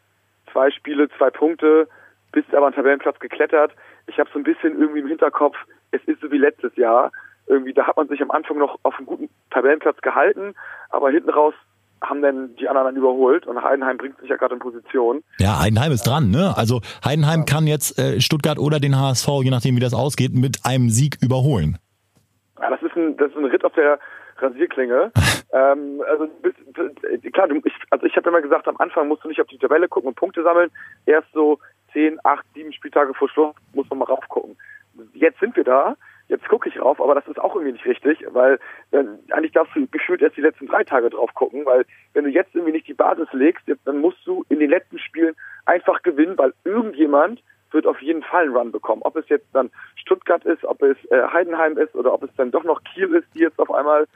zwei 0.55 0.71
Spiele, 0.71 1.09
zwei 1.19 1.29
Punkte, 1.29 1.89
bist 2.33 2.55
aber 2.55 2.69
an 2.69 2.73
Tabellenplatz 2.73 3.19
geklettert. 3.19 3.73
Ich 4.07 4.19
habe 4.19 4.31
so 4.33 4.39
ein 4.39 4.45
bisschen 4.45 4.81
irgendwie 4.81 5.01
im 5.01 5.09
Hinterkopf, 5.09 5.57
es 5.91 6.03
ist 6.07 6.21
so 6.21 6.31
wie 6.31 6.39
letztes 6.39 6.75
Jahr. 6.77 7.13
Irgendwie, 7.47 7.75
da 7.75 7.87
hat 7.87 7.97
man 7.97 8.09
sich 8.09 8.23
am 8.23 8.31
Anfang 8.31 8.57
noch 8.57 8.79
auf 8.85 8.95
einen 8.97 9.07
guten 9.07 9.29
Tabellenplatz 9.51 10.01
gehalten, 10.01 10.55
aber 10.89 11.11
hinten 11.11 11.29
raus 11.29 11.55
haben 12.03 12.23
dann 12.23 12.55
die 12.57 12.69
anderen 12.69 12.87
dann 12.87 12.97
überholt 12.97 13.47
und 13.47 13.63
Heidenheim 13.63 13.97
bringt 13.97 14.19
sich 14.19 14.29
ja 14.29 14.37
gerade 14.37 14.55
in 14.55 14.61
Position. 14.61 15.23
Ja, 15.39 15.61
Heidenheim 15.61 15.93
ist 15.93 16.07
dran, 16.07 16.31
ne? 16.31 16.55
Also 16.57 16.81
Heidenheim 17.05 17.41
ja. 17.41 17.45
kann 17.47 17.67
jetzt 17.67 17.99
äh, 17.99 18.21
Stuttgart 18.21 18.59
oder 18.59 18.81
den 18.81 18.99
HSV, 18.99 19.29
je 19.43 19.51
nachdem 19.51 19.77
wie 19.77 19.81
das 19.81 19.95
ausgeht, 19.95 20.35
mit 20.35 20.61
einem 20.65 20.91
Sieg 20.91 21.17
überholen. 21.23 21.79
Ja, 22.61 22.71
das 22.71 22.83
ist 22.83 22.97
ein, 22.97 23.17
das 23.17 23.31
ist 23.31 23.37
ein 23.37 23.45
Ritt 23.47 23.65
auf 23.65 23.73
der 23.73 23.99
Rasierklinge. 24.41 25.13
ähm, 25.53 26.03
also 26.09 26.29
klar, 27.33 27.49
du, 27.49 27.61
ich, 27.65 27.75
also 27.91 28.07
ich 28.07 28.17
habe 28.17 28.29
immer 28.29 28.43
gesagt, 28.43 28.69
am 28.69 28.77
Anfang 28.79 29.09
musst 29.09 29.25
du 29.25 29.29
nicht 29.29 29.41
auf 29.41 29.47
die 29.49 29.59
Tabelle 29.59 29.89
gucken 29.89 30.09
und 30.09 30.17
Punkte 30.17 30.43
sammeln. 30.43 30.71
Erst 31.07 31.33
so 31.33 31.59
zehn, 31.93 32.19
acht, 32.25 32.45
sieben 32.55 32.73
Spieltage 32.73 33.15
vor 33.15 33.29
Schluss 33.29 33.55
muss 33.73 33.89
man 33.91 34.01
mal 34.01 34.07
raufgucken. 34.07 34.57
Jetzt 35.15 35.41
sind 35.41 35.57
wir 35.57 35.65
da. 35.65 35.97
Jetzt 36.29 36.49
gucke 36.49 36.71
ich 36.71 36.81
rauf, 36.81 37.01
aber 37.03 37.15
das 37.15 37.29
ist 37.29 37.39
auch 37.39 37.55
irgendwie 37.55 37.73
nicht 37.73 37.85
richtig, 37.85 38.25
weil 38.31 38.59
äh, 38.93 39.05
eigentlich 39.31 39.53
darfst 39.53 39.77
du 39.77 39.87
gefühlt 39.89 40.23
erst 40.23 40.39
die 40.39 40.41
letzten 40.41 40.67
drei 40.67 40.83
Tage 40.83 41.11
drauf 41.11 41.35
gucken, 41.35 41.67
weil 41.67 41.85
wenn 42.15 42.25
du 42.25 42.31
jetzt 42.31 42.55
irgendwie 42.55 42.73
nicht 42.73 42.89
die 42.89 42.95
Basis 42.95 43.29
legst, 43.33 43.67
jetzt, 43.67 43.87
dann 43.87 44.01
musst 44.01 44.27
du 44.27 44.43
in 44.49 44.59
den 44.59 44.71
letzten 44.71 44.99
Spielen 44.99 45.35
einfach 45.67 46.03
gewinnen, 46.03 46.39
weil 46.39 46.55
irgendjemand 46.65 47.43
wird 47.73 47.87
auf 47.87 48.01
jeden 48.01 48.23
Fall 48.23 48.45
einen 48.45 48.57
Run 48.57 48.73
bekommen. 48.73 49.03
Ob 49.05 49.17
es 49.17 49.29
jetzt 49.29 49.49
dann 49.53 49.71
Stuttgart 49.97 50.45
ist, 50.47 50.65
ob 50.65 50.81
es 50.81 50.97
äh, 51.11 51.27
Heidenheim 51.31 51.77
ist 51.77 51.95
oder 51.95 52.15
ob 52.15 52.23
es 52.23 52.31
dann 52.37 52.51
doch 52.51 52.65
noch 52.65 52.83
Kiel 52.85 53.15
ist, 53.15 53.27
die 53.35 53.41
jetzt 53.41 53.59
auf 53.59 53.71
einmal 53.71 54.07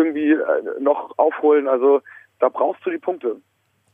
irgendwie 0.00 0.32
äh, 0.32 0.80
noch 0.80 1.16
aufholen. 1.18 1.68
Also 1.68 2.00
da 2.38 2.48
brauchst 2.48 2.84
du 2.84 2.90
die 2.90 2.98
Punkte. 2.98 3.36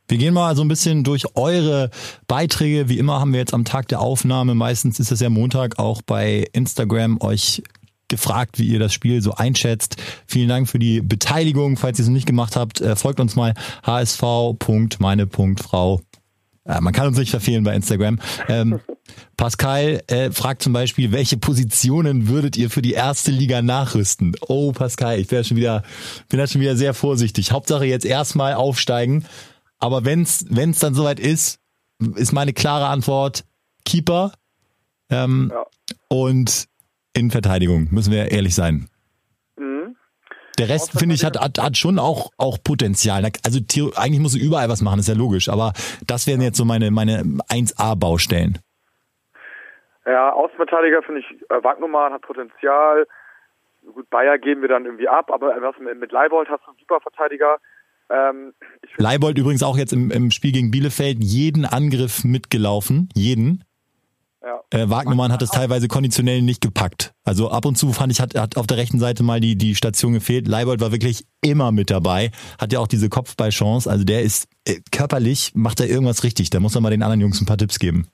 Wir 0.08 0.18
gehen 0.18 0.34
mal 0.34 0.54
so 0.54 0.62
ein 0.62 0.68
bisschen 0.68 1.02
durch 1.02 1.24
eure 1.34 1.90
Beiträge. 2.28 2.88
Wie 2.88 2.98
immer 2.98 3.18
haben 3.20 3.32
wir 3.32 3.40
jetzt 3.40 3.54
am 3.54 3.64
Tag 3.64 3.88
der 3.88 4.00
Aufnahme, 4.00 4.54
meistens 4.54 5.00
ist 5.00 5.10
es 5.10 5.18
ja 5.20 5.30
Montag, 5.30 5.80
auch 5.80 6.00
bei 6.00 6.44
Instagram 6.52 7.20
euch 7.20 7.64
gefragt, 8.08 8.60
wie 8.60 8.68
ihr 8.68 8.78
das 8.78 8.92
Spiel 8.92 9.20
so 9.20 9.34
einschätzt. 9.34 10.00
Vielen 10.28 10.48
Dank 10.48 10.68
für 10.68 10.78
die 10.78 11.00
Beteiligung. 11.00 11.76
Falls 11.76 11.98
ihr 11.98 12.04
es 12.04 12.08
noch 12.08 12.14
nicht 12.14 12.28
gemacht 12.28 12.54
habt, 12.54 12.80
äh, 12.80 12.94
folgt 12.94 13.18
uns 13.18 13.34
mal 13.34 13.54
hsv.meine.frau 13.84 16.02
ja, 16.68 16.80
man 16.80 16.92
kann 16.92 17.06
uns 17.06 17.18
nicht 17.18 17.30
verfehlen 17.30 17.64
bei 17.64 17.74
Instagram. 17.74 18.18
Ähm, 18.48 18.80
Pascal 19.36 20.02
äh, 20.08 20.30
fragt 20.30 20.62
zum 20.62 20.72
Beispiel, 20.72 21.12
welche 21.12 21.36
Positionen 21.36 22.28
würdet 22.28 22.56
ihr 22.56 22.70
für 22.70 22.82
die 22.82 22.92
erste 22.92 23.30
Liga 23.30 23.62
nachrüsten? 23.62 24.36
Oh, 24.40 24.72
Pascal, 24.72 25.18
ich 25.18 25.28
bin 25.28 25.38
da 25.38 25.44
schon 25.44 25.56
wieder, 25.56 25.82
bin 26.28 26.38
da 26.38 26.46
schon 26.46 26.60
wieder 26.60 26.76
sehr 26.76 26.94
vorsichtig. 26.94 27.52
Hauptsache 27.52 27.84
jetzt 27.84 28.06
erstmal 28.06 28.54
aufsteigen. 28.54 29.24
Aber 29.78 30.04
wenn's, 30.04 30.46
wenn's 30.48 30.78
dann 30.78 30.94
soweit 30.94 31.20
ist, 31.20 31.60
ist 32.14 32.32
meine 32.32 32.52
klare 32.52 32.86
Antwort 32.86 33.44
Keeper 33.84 34.32
ähm, 35.10 35.52
ja. 35.52 35.64
und 36.08 36.66
Innenverteidigung, 37.14 37.88
müssen 37.90 38.12
wir 38.12 38.30
ehrlich 38.30 38.54
sein. 38.54 38.88
Der 40.58 40.68
Rest, 40.70 40.92
finde 40.92 41.14
ich, 41.14 41.24
hat, 41.24 41.38
hat, 41.38 41.58
hat 41.58 41.76
schon 41.76 41.98
auch, 41.98 42.30
auch 42.38 42.58
Potenzial. 42.62 43.30
Also 43.42 43.60
eigentlich 43.96 44.20
muss 44.20 44.32
du 44.32 44.38
überall 44.38 44.68
was 44.68 44.80
machen, 44.80 45.00
ist 45.00 45.08
ja 45.08 45.14
logisch. 45.14 45.48
Aber 45.48 45.74
das 46.06 46.26
wären 46.26 46.40
jetzt 46.40 46.56
so 46.56 46.64
meine, 46.64 46.90
meine 46.90 47.22
1A-Baustellen. 47.22 48.58
Ja, 50.06 50.32
Außenverteidiger 50.32 51.02
finde 51.02 51.20
ich, 51.20 51.50
äh, 51.50 51.62
Wagnumann 51.62 52.12
hat 52.12 52.22
Potenzial. 52.22 53.06
gut, 53.92 54.08
Bayer 54.08 54.38
geben 54.38 54.62
wir 54.62 54.68
dann 54.68 54.84
irgendwie 54.84 55.08
ab, 55.08 55.32
aber 55.32 55.54
was 55.60 55.78
mit, 55.78 55.98
mit 55.98 56.12
Leibold 56.12 56.48
hast 56.48 56.64
du 56.64 56.70
einen 56.70 56.78
super 56.78 57.00
Verteidiger. 57.00 57.58
Ähm, 58.08 58.54
Leibold 58.98 59.36
übrigens 59.36 59.64
auch 59.64 59.76
jetzt 59.76 59.92
im, 59.92 60.12
im 60.12 60.30
Spiel 60.30 60.52
gegen 60.52 60.70
Bielefeld 60.70 61.18
jeden 61.20 61.64
Angriff 61.64 62.24
mitgelaufen, 62.24 63.08
jeden. 63.14 63.64
Ja. 64.44 64.60
Äh, 64.70 64.88
Wagnermann 64.88 65.32
hat 65.32 65.42
es 65.42 65.50
teilweise 65.50 65.88
konditionell 65.88 66.40
nicht 66.40 66.60
gepackt. 66.60 67.12
Also 67.24 67.50
ab 67.50 67.64
und 67.64 67.76
zu 67.76 67.92
fand 67.92 68.12
ich, 68.12 68.20
hat, 68.20 68.38
hat 68.38 68.56
auf 68.56 68.68
der 68.68 68.76
rechten 68.76 69.00
Seite 69.00 69.24
mal 69.24 69.40
die, 69.40 69.58
die 69.58 69.74
Station 69.74 70.12
gefehlt. 70.12 70.46
Leibold 70.46 70.80
war 70.80 70.92
wirklich 70.92 71.24
immer 71.42 71.72
mit 71.72 71.90
dabei. 71.90 72.30
Hat 72.60 72.72
ja 72.72 72.78
auch 72.78 72.86
diese 72.86 73.08
Kopfballchance. 73.08 73.90
Also 73.90 74.04
der 74.04 74.22
ist 74.22 74.46
äh, 74.64 74.76
körperlich, 74.92 75.50
macht 75.56 75.80
er 75.80 75.88
irgendwas 75.88 76.22
richtig. 76.22 76.50
Da 76.50 76.60
muss 76.60 76.76
er 76.76 76.80
mal 76.80 76.90
den 76.90 77.02
anderen 77.02 77.22
Jungs 77.22 77.40
ein 77.40 77.46
paar 77.46 77.58
Tipps 77.58 77.80
geben. 77.80 78.06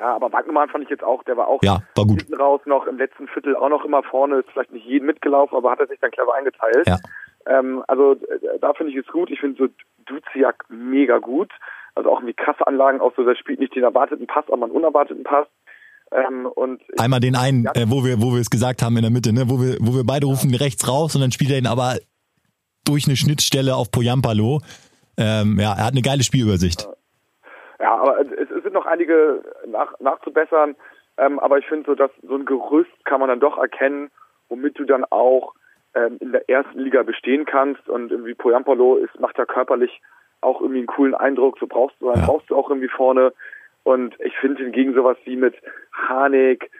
Ja, 0.00 0.14
aber 0.14 0.32
Wagnermann 0.32 0.68
fand 0.68 0.84
ich 0.84 0.90
jetzt 0.90 1.02
auch, 1.02 1.24
der 1.24 1.36
war 1.36 1.48
auch 1.48 1.60
ja, 1.62 1.82
war 1.96 2.04
gut. 2.06 2.20
hinten 2.20 2.40
raus 2.40 2.60
noch 2.66 2.86
im 2.86 2.98
letzten 2.98 3.26
Viertel 3.26 3.56
auch 3.56 3.68
noch 3.68 3.84
immer 3.84 4.04
vorne, 4.04 4.38
ist 4.38 4.50
vielleicht 4.52 4.72
nicht 4.72 4.86
jeden 4.86 5.06
mitgelaufen, 5.06 5.56
aber 5.56 5.72
hat 5.72 5.80
er 5.80 5.88
sich 5.88 5.98
dann 5.98 6.12
clever 6.12 6.34
eingeteilt. 6.34 6.86
Ja. 6.86 6.98
Ähm, 7.46 7.82
also 7.88 8.12
äh, 8.12 8.58
da 8.60 8.74
finde 8.74 8.92
ich 8.92 8.98
es 8.98 9.06
gut. 9.12 9.30
Ich 9.30 9.40
finde 9.40 9.58
so 9.58 9.68
Duziak 10.06 10.64
mega 10.68 11.18
gut. 11.18 11.50
Also 11.96 12.12
auch 12.12 12.20
irgendwie 12.20 12.34
krasse 12.34 12.64
Anlagen, 12.64 13.00
auch 13.00 13.12
so, 13.16 13.24
der 13.24 13.34
spielt 13.34 13.58
nicht 13.58 13.74
den 13.74 13.82
erwarteten 13.82 14.28
Pass, 14.28 14.44
aber 14.48 14.66
einen 14.66 14.74
unerwarteten 14.74 15.24
Pass. 15.24 15.48
Ähm, 16.12 16.46
und 16.46 16.80
Einmal 16.98 17.20
den 17.20 17.34
einen, 17.34 17.66
äh, 17.66 17.86
wo 17.88 18.04
wir, 18.04 18.22
wo 18.22 18.32
wir 18.32 18.40
es 18.40 18.50
gesagt 18.50 18.82
haben 18.82 18.96
in 18.96 19.02
der 19.02 19.10
Mitte, 19.10 19.32
ne, 19.32 19.50
wo 19.50 19.60
wir, 19.60 19.76
wo 19.80 19.96
wir 19.96 20.04
beide 20.04 20.26
rufen 20.26 20.54
rechts 20.54 20.88
raus 20.88 21.16
und 21.16 21.22
dann 21.22 21.32
spielt 21.32 21.50
er 21.50 21.58
ihn 21.58 21.66
aber 21.66 21.96
durch 22.84 23.06
eine 23.06 23.16
Schnittstelle 23.16 23.74
auf 23.74 23.90
Poyampalo. 23.90 24.60
Ähm, 25.16 25.58
ja, 25.58 25.74
er 25.74 25.86
hat 25.86 25.92
eine 25.92 26.02
geile 26.02 26.22
Spielübersicht. 26.22 26.88
Ja, 27.80 27.96
aber 27.96 28.20
es, 28.20 28.47
es 28.58 28.64
sind 28.64 28.74
noch 28.74 28.86
einige 28.86 29.42
nach, 29.66 29.98
nachzubessern. 30.00 30.76
Ähm, 31.16 31.38
aber 31.38 31.58
ich 31.58 31.66
finde 31.66 31.86
so, 31.86 31.94
dass 31.94 32.10
so 32.22 32.34
ein 32.34 32.44
Gerüst 32.44 33.04
kann 33.04 33.20
man 33.20 33.28
dann 33.28 33.40
doch 33.40 33.58
erkennen, 33.58 34.10
womit 34.48 34.78
du 34.78 34.84
dann 34.84 35.04
auch 35.04 35.54
ähm, 35.94 36.16
in 36.20 36.32
der 36.32 36.48
ersten 36.48 36.78
Liga 36.78 37.02
bestehen 37.02 37.44
kannst. 37.44 37.88
Und 37.88 38.10
irgendwie 38.12 38.34
Poyampalo 38.34 38.96
ist, 38.96 39.18
macht 39.18 39.38
ja 39.38 39.46
körperlich 39.46 40.00
auch 40.40 40.60
irgendwie 40.60 40.78
einen 40.78 40.86
coolen 40.86 41.14
Eindruck. 41.14 41.58
So 41.58 41.66
brauchst 41.66 42.00
du, 42.00 42.06
ja. 42.06 42.24
brauchst 42.24 42.50
du 42.50 42.56
auch 42.56 42.70
irgendwie 42.70 42.88
vorne. 42.88 43.32
Und 43.82 44.14
ich 44.20 44.36
finde 44.36 44.62
hingegen 44.62 44.94
sowas 44.94 45.16
wie 45.24 45.36
mit 45.36 45.54
Hanek, 45.92 46.70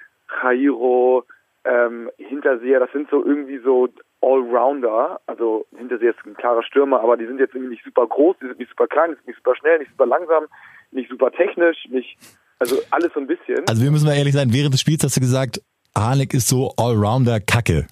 Jairo, 0.42 1.24
ähm, 1.64 2.10
Hinterseher, 2.18 2.80
das 2.80 2.92
sind 2.92 3.10
so 3.10 3.24
irgendwie 3.24 3.58
so 3.58 3.88
Allrounder. 4.20 5.20
Also 5.26 5.66
Hinterseher 5.76 6.10
ist 6.10 6.26
ein 6.26 6.34
klarer 6.34 6.62
Stürmer, 6.62 7.00
aber 7.00 7.16
die 7.16 7.26
sind 7.26 7.38
jetzt 7.38 7.54
irgendwie 7.54 7.72
nicht 7.72 7.84
super 7.84 8.06
groß, 8.06 8.36
die 8.40 8.46
sind 8.46 8.58
nicht 8.58 8.70
super 8.70 8.86
klein, 8.86 9.10
die 9.10 9.16
sind 9.16 9.26
nicht 9.28 9.36
super 9.36 9.56
schnell, 9.56 9.78
nicht 9.78 9.90
super 9.90 10.06
langsam, 10.06 10.46
nicht 10.90 11.10
super 11.10 11.30
technisch, 11.30 11.86
nicht, 11.90 12.16
also 12.58 12.76
alles 12.90 13.12
so 13.14 13.20
ein 13.20 13.26
bisschen. 13.26 13.66
Also 13.68 13.82
wir 13.82 13.90
müssen 13.90 14.06
mal 14.06 14.16
ehrlich 14.16 14.34
sein, 14.34 14.52
während 14.52 14.74
des 14.74 14.80
Spiels 14.80 15.02
hast 15.04 15.16
du 15.16 15.20
gesagt, 15.20 15.60
Hanek 15.96 16.34
ist 16.34 16.48
so 16.48 16.72
Allrounder 16.76 17.40
Kacke. 17.40 17.86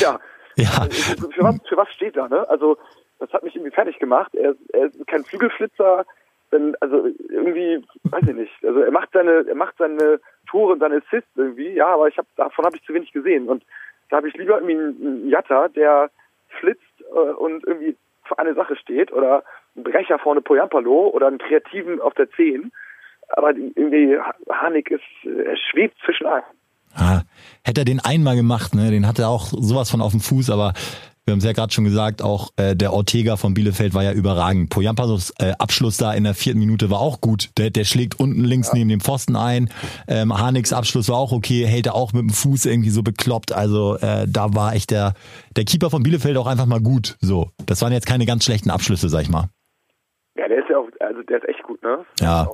Ja. 0.00 0.18
ja. 0.56 0.70
Also, 0.80 1.30
für 1.30 1.42
was, 1.42 1.56
für 1.68 1.76
was 1.76 1.88
steht 1.92 2.16
da, 2.16 2.28
ne? 2.28 2.48
Also 2.48 2.76
das 3.18 3.32
hat 3.32 3.42
mich 3.42 3.54
irgendwie 3.54 3.74
fertig 3.74 3.98
gemacht. 3.98 4.34
Er, 4.34 4.54
er 4.72 4.86
ist 4.86 5.06
kein 5.06 5.24
Flügelflitzer, 5.24 6.04
denn, 6.52 6.76
also 6.80 7.06
irgendwie, 7.30 7.84
weiß 8.04 8.28
ich 8.28 8.34
nicht. 8.34 8.64
Also 8.64 8.80
er 8.80 8.90
macht 8.90 9.10
seine, 9.12 9.44
er 9.48 9.54
macht 9.54 9.76
seine 9.78 10.20
Tore 10.48 10.72
und 10.72 10.80
seine 10.80 10.96
Assists 10.96 11.30
irgendwie, 11.36 11.70
ja, 11.72 11.88
aber 11.88 12.08
ich 12.08 12.16
habe 12.16 12.28
davon 12.36 12.64
habe 12.64 12.76
ich 12.76 12.84
zu 12.84 12.94
wenig 12.94 13.12
gesehen. 13.12 13.48
Und 13.48 13.64
da 14.10 14.16
habe 14.18 14.28
ich 14.28 14.34
lieber 14.34 14.60
irgendwie 14.60 14.74
einen 14.74 15.28
Jatta, 15.28 15.68
der 15.68 16.10
flitzt 16.60 16.82
äh, 17.00 17.32
und 17.32 17.66
irgendwie 17.66 17.96
für 18.24 18.38
eine 18.38 18.54
Sache 18.54 18.76
steht 18.76 19.12
oder 19.12 19.44
einen 19.74 19.84
Brecher 19.84 20.18
vorne 20.18 20.40
Poyampalo 20.40 21.08
oder 21.08 21.26
einen 21.26 21.38
Kreativen 21.38 22.00
auf 22.00 22.14
der 22.14 22.30
10. 22.30 22.72
Aber 23.28 23.50
irgendwie 23.50 24.18
Hanik 24.50 24.90
ist, 24.90 25.02
er 25.24 25.56
schwebt 25.56 25.96
zwischen 26.04 26.26
allen. 26.26 26.44
Ah, 26.94 27.22
hätte 27.64 27.82
er 27.82 27.84
den 27.84 28.00
einmal 28.00 28.36
gemacht, 28.36 28.74
ne? 28.74 28.90
Den 28.90 29.06
hat 29.06 29.18
er 29.18 29.28
auch 29.28 29.46
sowas 29.46 29.90
von 29.90 30.00
auf 30.00 30.12
dem 30.12 30.20
Fuß, 30.20 30.50
aber 30.50 30.74
wir 31.24 31.32
haben 31.32 31.38
es 31.38 31.44
ja 31.44 31.52
gerade 31.52 31.72
schon 31.72 31.84
gesagt, 31.84 32.20
auch 32.20 32.50
äh, 32.56 32.76
der 32.76 32.92
Ortega 32.92 33.36
von 33.36 33.54
Bielefeld 33.54 33.94
war 33.94 34.02
ja 34.02 34.12
überragend. 34.12 34.68
Poyampasos 34.68 35.32
äh, 35.38 35.52
Abschluss 35.58 35.96
da 35.96 36.12
in 36.12 36.24
der 36.24 36.34
vierten 36.34 36.58
Minute 36.58 36.90
war 36.90 37.00
auch 37.00 37.22
gut. 37.22 37.48
Der, 37.56 37.70
der 37.70 37.84
schlägt 37.84 38.20
unten 38.20 38.44
links 38.44 38.68
ja. 38.68 38.74
neben 38.74 38.90
dem 38.90 39.00
Pfosten 39.00 39.34
ein. 39.34 39.70
Ähm, 40.06 40.36
Harnigs 40.36 40.74
Abschluss 40.74 41.08
war 41.08 41.16
auch 41.16 41.32
okay, 41.32 41.66
hält 41.66 41.86
er 41.86 41.94
auch 41.94 42.12
mit 42.12 42.22
dem 42.22 42.28
Fuß 42.28 42.66
irgendwie 42.66 42.90
so 42.90 43.02
bekloppt. 43.02 43.52
Also 43.52 43.96
äh, 43.96 44.26
da 44.28 44.54
war 44.54 44.74
echt 44.74 44.90
der, 44.90 45.14
der 45.56 45.64
Keeper 45.64 45.88
von 45.88 46.02
Bielefeld 46.02 46.36
auch 46.36 46.46
einfach 46.46 46.66
mal 46.66 46.80
gut. 46.80 47.16
So, 47.22 47.50
das 47.64 47.80
waren 47.80 47.92
jetzt 47.94 48.06
keine 48.06 48.26
ganz 48.26 48.44
schlechten 48.44 48.68
Abschlüsse, 48.68 49.08
sag 49.08 49.22
ich 49.22 49.30
mal. 49.30 49.48
Ja, 50.36 50.46
der 50.46 50.58
ist 50.58 50.68
ja 50.68 50.76
auch, 50.76 50.88
also 51.00 51.22
der 51.22 51.38
ist 51.38 51.48
echt 51.48 51.62
gut, 51.62 51.82
ne? 51.82 52.04
Ja, 52.20 52.50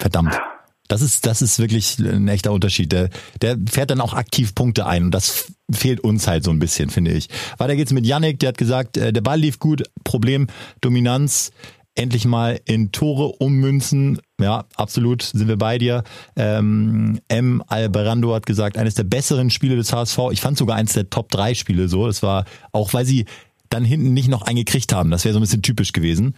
verdammt. 0.00 0.40
Das 0.88 1.02
ist, 1.02 1.26
das 1.26 1.42
ist 1.42 1.58
wirklich 1.58 1.98
ein 1.98 2.28
echter 2.28 2.52
Unterschied. 2.52 2.92
Der, 2.92 3.10
der 3.40 3.56
fährt 3.70 3.90
dann 3.90 4.00
auch 4.00 4.14
aktiv 4.14 4.54
Punkte 4.54 4.86
ein 4.86 5.04
und 5.04 5.10
das 5.10 5.52
fehlt 5.70 6.00
uns 6.00 6.26
halt 6.26 6.44
so 6.44 6.50
ein 6.50 6.58
bisschen, 6.58 6.90
finde 6.90 7.12
ich. 7.12 7.28
Weiter 7.58 7.76
geht's 7.76 7.92
mit 7.92 8.06
Yannick, 8.06 8.38
der 8.40 8.48
hat 8.48 8.58
gesagt, 8.58 8.96
äh, 8.96 9.12
der 9.12 9.20
Ball 9.20 9.38
lief 9.38 9.58
gut, 9.58 9.84
Problem, 10.02 10.46
Dominanz, 10.80 11.50
endlich 11.98 12.24
mal 12.24 12.60
in 12.64 12.92
Tore 12.92 13.32
ummünzen. 13.38 14.20
Ja, 14.40 14.64
absolut, 14.76 15.22
sind 15.22 15.48
wir 15.48 15.58
bei 15.58 15.78
dir. 15.78 16.04
Ähm, 16.36 17.20
M. 17.28 17.62
Alberando 17.66 18.34
hat 18.34 18.46
gesagt, 18.46 18.78
eines 18.78 18.94
der 18.94 19.04
besseren 19.04 19.50
Spiele 19.50 19.76
des 19.76 19.92
HSV. 19.92 20.18
Ich 20.30 20.40
fand 20.40 20.56
sogar 20.56 20.76
eines 20.76 20.92
der 20.92 21.10
Top 21.10 21.30
3 21.30 21.54
Spiele 21.54 21.88
so. 21.88 22.06
Das 22.06 22.22
war 22.22 22.44
auch, 22.72 22.94
weil 22.94 23.04
sie 23.04 23.26
dann 23.68 23.84
hinten 23.84 24.14
nicht 24.14 24.28
noch 24.28 24.42
eingekriegt 24.42 24.92
haben. 24.92 25.10
Das 25.10 25.24
wäre 25.24 25.34
so 25.34 25.40
ein 25.40 25.42
bisschen 25.42 25.62
typisch 25.62 25.92
gewesen. 25.92 26.34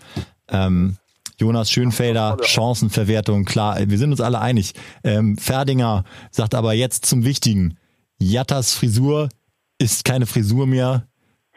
Ähm, 0.48 0.96
Jonas 1.40 1.70
Schönfelder, 1.70 2.36
Chancenverwertung, 2.42 3.46
klar, 3.46 3.76
wir 3.78 3.96
sind 3.96 4.10
uns 4.10 4.20
alle 4.20 4.40
einig. 4.40 4.74
Ähm, 5.02 5.38
Ferdinger 5.38 6.04
sagt 6.30 6.54
aber 6.54 6.74
jetzt 6.74 7.06
zum 7.06 7.24
Wichtigen. 7.24 7.78
Jattas 8.18 8.74
Frisur 8.74 9.30
ist 9.78 10.04
keine 10.04 10.26
Frisur 10.26 10.66
mehr, 10.66 11.04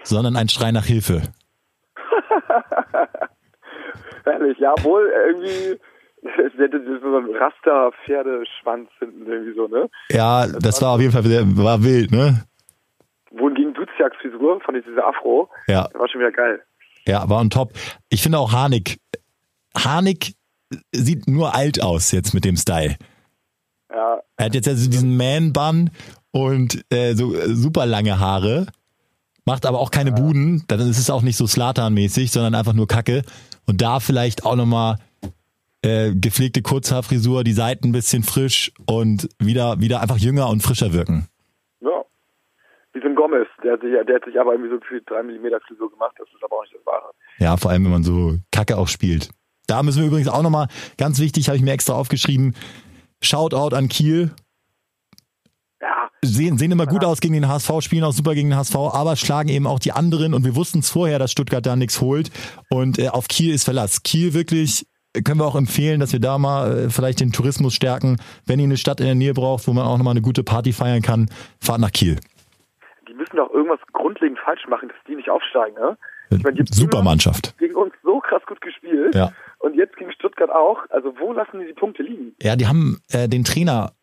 sondern 0.03 0.37
ein 0.37 0.47
Schrei 0.47 0.71
nach 0.71 0.85
Hilfe. 0.85 1.23
Ehrlich, 4.25 4.57
ja, 4.59 4.73
wohl 4.83 5.11
irgendwie 5.27 5.77
so 6.23 7.17
ein 7.17 7.35
Raster-Pferdeschwanz 7.35 8.89
hinten 8.99 9.29
irgendwie 9.29 9.53
so, 9.53 9.67
ne? 9.67 9.89
Ja, 10.09 10.47
das, 10.47 10.81
war 10.81 10.91
auf 10.91 11.01
jeden 11.01 11.11
Fall 11.11 11.25
war 11.25 11.83
wild, 11.83 12.13
ne? 12.13 12.45
Wohingegen 13.31 13.73
Duziaks 13.73 14.15
Frisur, 14.21 14.61
fand 14.61 14.77
ich 14.77 14.85
diese 14.85 15.03
Afro, 15.03 15.49
ja. 15.67 15.89
war 15.93 16.07
schon 16.07 16.21
wieder 16.21 16.31
geil. 16.31 16.61
Ja, 17.05 17.29
war 17.29 17.41
on 17.41 17.49
top. 17.49 17.73
Ich 18.07 18.23
finde 18.23 18.37
auch 18.37 18.53
Harnik 18.53 19.02
Harnik 19.75 20.35
sieht 20.91 21.27
nur 21.27 21.55
alt 21.55 21.81
aus 21.81 22.11
jetzt 22.11 22.33
mit 22.33 22.45
dem 22.45 22.55
Style. 22.55 22.97
Ja. 23.89 24.21
Er 24.37 24.45
hat 24.45 24.55
jetzt 24.55 24.67
also 24.67 24.89
diesen 24.89 25.17
Man-Bun 25.17 25.91
und 26.31 26.83
äh, 26.91 27.13
so 27.13 27.35
äh, 27.35 27.53
super 27.53 27.85
lange 27.85 28.19
Haare, 28.19 28.67
macht 29.45 29.65
aber 29.65 29.79
auch 29.79 29.91
keine 29.91 30.11
ja. 30.11 30.15
Buden. 30.15 30.63
Dann 30.67 30.79
ist 30.79 30.97
es 30.97 31.09
auch 31.09 31.21
nicht 31.21 31.37
so 31.37 31.45
Slatan-mäßig, 31.45 32.31
sondern 32.31 32.55
einfach 32.55 32.73
nur 32.73 32.87
Kacke. 32.87 33.23
Und 33.67 33.81
da 33.81 33.99
vielleicht 33.99 34.45
auch 34.45 34.55
nochmal 34.55 34.97
äh, 35.83 36.13
gepflegte 36.15 36.61
Kurzhaarfrisur, 36.61 37.43
die 37.43 37.53
Seiten 37.53 37.89
ein 37.89 37.91
bisschen 37.91 38.23
frisch 38.23 38.71
und 38.87 39.29
wieder, 39.39 39.79
wieder 39.79 40.01
einfach 40.01 40.17
jünger 40.17 40.49
und 40.49 40.63
frischer 40.63 40.93
wirken. 40.93 41.27
Ja. 41.81 42.03
Wie 42.93 43.01
so 43.01 43.07
ein 43.07 43.15
Gomez, 43.15 43.47
der 43.63 43.73
hat 43.73 43.81
sich, 43.81 43.91
der 43.91 44.15
hat 44.15 44.25
sich 44.25 44.39
aber 44.39 44.53
irgendwie 44.53 44.71
so 44.71 44.79
gefühlt 44.79 45.09
3 45.09 45.23
mm 45.23 45.47
Frisur 45.67 45.91
gemacht, 45.91 46.15
das 46.17 46.27
ist 46.27 46.43
aber 46.43 46.55
auch 46.57 46.63
nicht 46.63 46.73
das 46.75 46.85
Wahre. 46.85 47.11
Ja, 47.37 47.57
vor 47.57 47.71
allem, 47.71 47.83
wenn 47.85 47.91
man 47.91 48.03
so 48.03 48.37
Kacke 48.51 48.77
auch 48.77 48.87
spielt. 48.87 49.29
Da 49.67 49.83
müssen 49.83 49.99
wir 49.99 50.07
übrigens 50.07 50.27
auch 50.27 50.41
nochmal, 50.41 50.67
ganz 50.97 51.19
wichtig, 51.19 51.47
habe 51.47 51.57
ich 51.57 51.63
mir 51.63 51.71
extra 51.71 51.93
aufgeschrieben, 51.93 52.53
Shoutout 53.21 53.75
an 53.75 53.87
Kiel. 53.87 54.31
Ja. 55.81 56.09
Sehen, 56.21 56.57
sehen 56.57 56.71
immer 56.71 56.85
gut 56.85 57.05
aus 57.05 57.21
gegen 57.21 57.33
den 57.33 57.47
HSV, 57.47 57.71
spielen 57.79 58.03
auch 58.03 58.11
super 58.11 58.33
gegen 58.33 58.49
den 58.49 58.57
HSV, 58.57 58.75
aber 58.75 59.15
schlagen 59.15 59.49
eben 59.49 59.67
auch 59.67 59.79
die 59.79 59.91
anderen 59.91 60.33
und 60.33 60.43
wir 60.43 60.55
wussten 60.55 60.79
es 60.79 60.89
vorher, 60.89 61.19
dass 61.19 61.31
Stuttgart 61.31 61.65
da 61.65 61.75
nichts 61.75 62.01
holt 62.01 62.31
und 62.69 62.99
äh, 62.99 63.09
auf 63.09 63.27
Kiel 63.27 63.53
ist 63.53 63.63
Verlass. 63.63 64.03
Kiel 64.03 64.33
wirklich 64.33 64.85
können 65.23 65.39
wir 65.39 65.45
auch 65.45 65.55
empfehlen, 65.55 65.99
dass 65.99 66.11
wir 66.11 66.19
da 66.19 66.37
mal 66.37 66.85
äh, 66.85 66.89
vielleicht 66.89 67.19
den 67.19 67.31
Tourismus 67.31 67.73
stärken. 67.75 68.17
Wenn 68.45 68.59
ihr 68.59 68.65
eine 68.65 68.77
Stadt 68.77 68.99
in 68.99 69.05
der 69.05 69.15
Nähe 69.15 69.33
braucht, 69.33 69.67
wo 69.67 69.73
man 69.73 69.85
auch 69.85 69.97
nochmal 69.97 70.13
eine 70.13 70.21
gute 70.21 70.43
Party 70.43 70.73
feiern 70.73 71.01
kann, 71.01 71.29
fahrt 71.61 71.79
nach 71.79 71.91
Kiel. 71.91 72.19
Die 73.07 73.13
müssen 73.13 73.37
doch 73.37 73.51
irgendwas 73.51 73.79
grundlegend 73.93 74.39
falsch 74.39 74.65
machen, 74.67 74.89
dass 74.89 74.97
die 75.07 75.15
nicht 75.15 75.29
aufsteigen, 75.29 75.75
ne? 75.75 75.97
Ich 76.31 76.43
meine, 76.43 76.63
Super 76.71 77.03
Mannschaft. 77.03 77.55
Gegen 77.59 77.75
uns 77.75 77.93
so 78.01 78.19
krass 78.19 78.41
gut 78.47 78.59
gespielt. 78.61 79.13
Ja. 79.13 79.33
Und 79.63 79.75
jetzt 79.75 79.95
gegen 79.95 80.11
Stuttgart 80.11 80.49
auch. 80.49 80.79
Also 80.89 81.13
wo 81.17 81.31
lassen 81.31 81.61
die 81.61 81.67
die 81.67 81.73
Punkte 81.73 82.03
liegen? 82.03 82.35
Ja, 82.41 82.57
die 82.57 82.67
haben 82.67 82.99
äh, 83.09 83.29
den 83.29 83.45
Trainer 83.45 83.93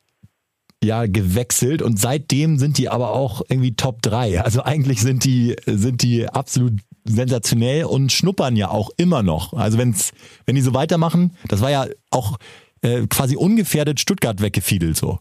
ja 0.83 1.05
gewechselt 1.05 1.83
und 1.83 1.99
seitdem 1.99 2.57
sind 2.57 2.79
die 2.79 2.89
aber 2.89 3.11
auch 3.11 3.43
irgendwie 3.47 3.77
Top 3.77 4.01
3. 4.01 4.41
Also 4.41 4.63
eigentlich 4.63 5.03
sind 5.03 5.23
die 5.25 5.55
sind 5.67 6.03
die 6.03 6.27
absolut 6.27 6.73
sensationell 7.05 7.85
und 7.85 8.11
schnuppern 8.11 8.57
ja 8.57 8.71
auch 8.71 8.89
immer 8.97 9.23
noch. 9.23 9.53
Also 9.53 9.77
wenn's 9.77 10.13
wenn 10.47 10.55
die 10.55 10.63
so 10.63 10.73
weitermachen, 10.73 11.37
das 11.49 11.61
war 11.61 11.71
ja 11.71 11.87
auch 12.11 12.39
äh, 12.81 13.07
quasi 13.09 13.37
ungefährdet 13.37 14.01
Stuttgart 14.01 14.41
weggefiedelt 14.41 14.97
so. 14.97 15.19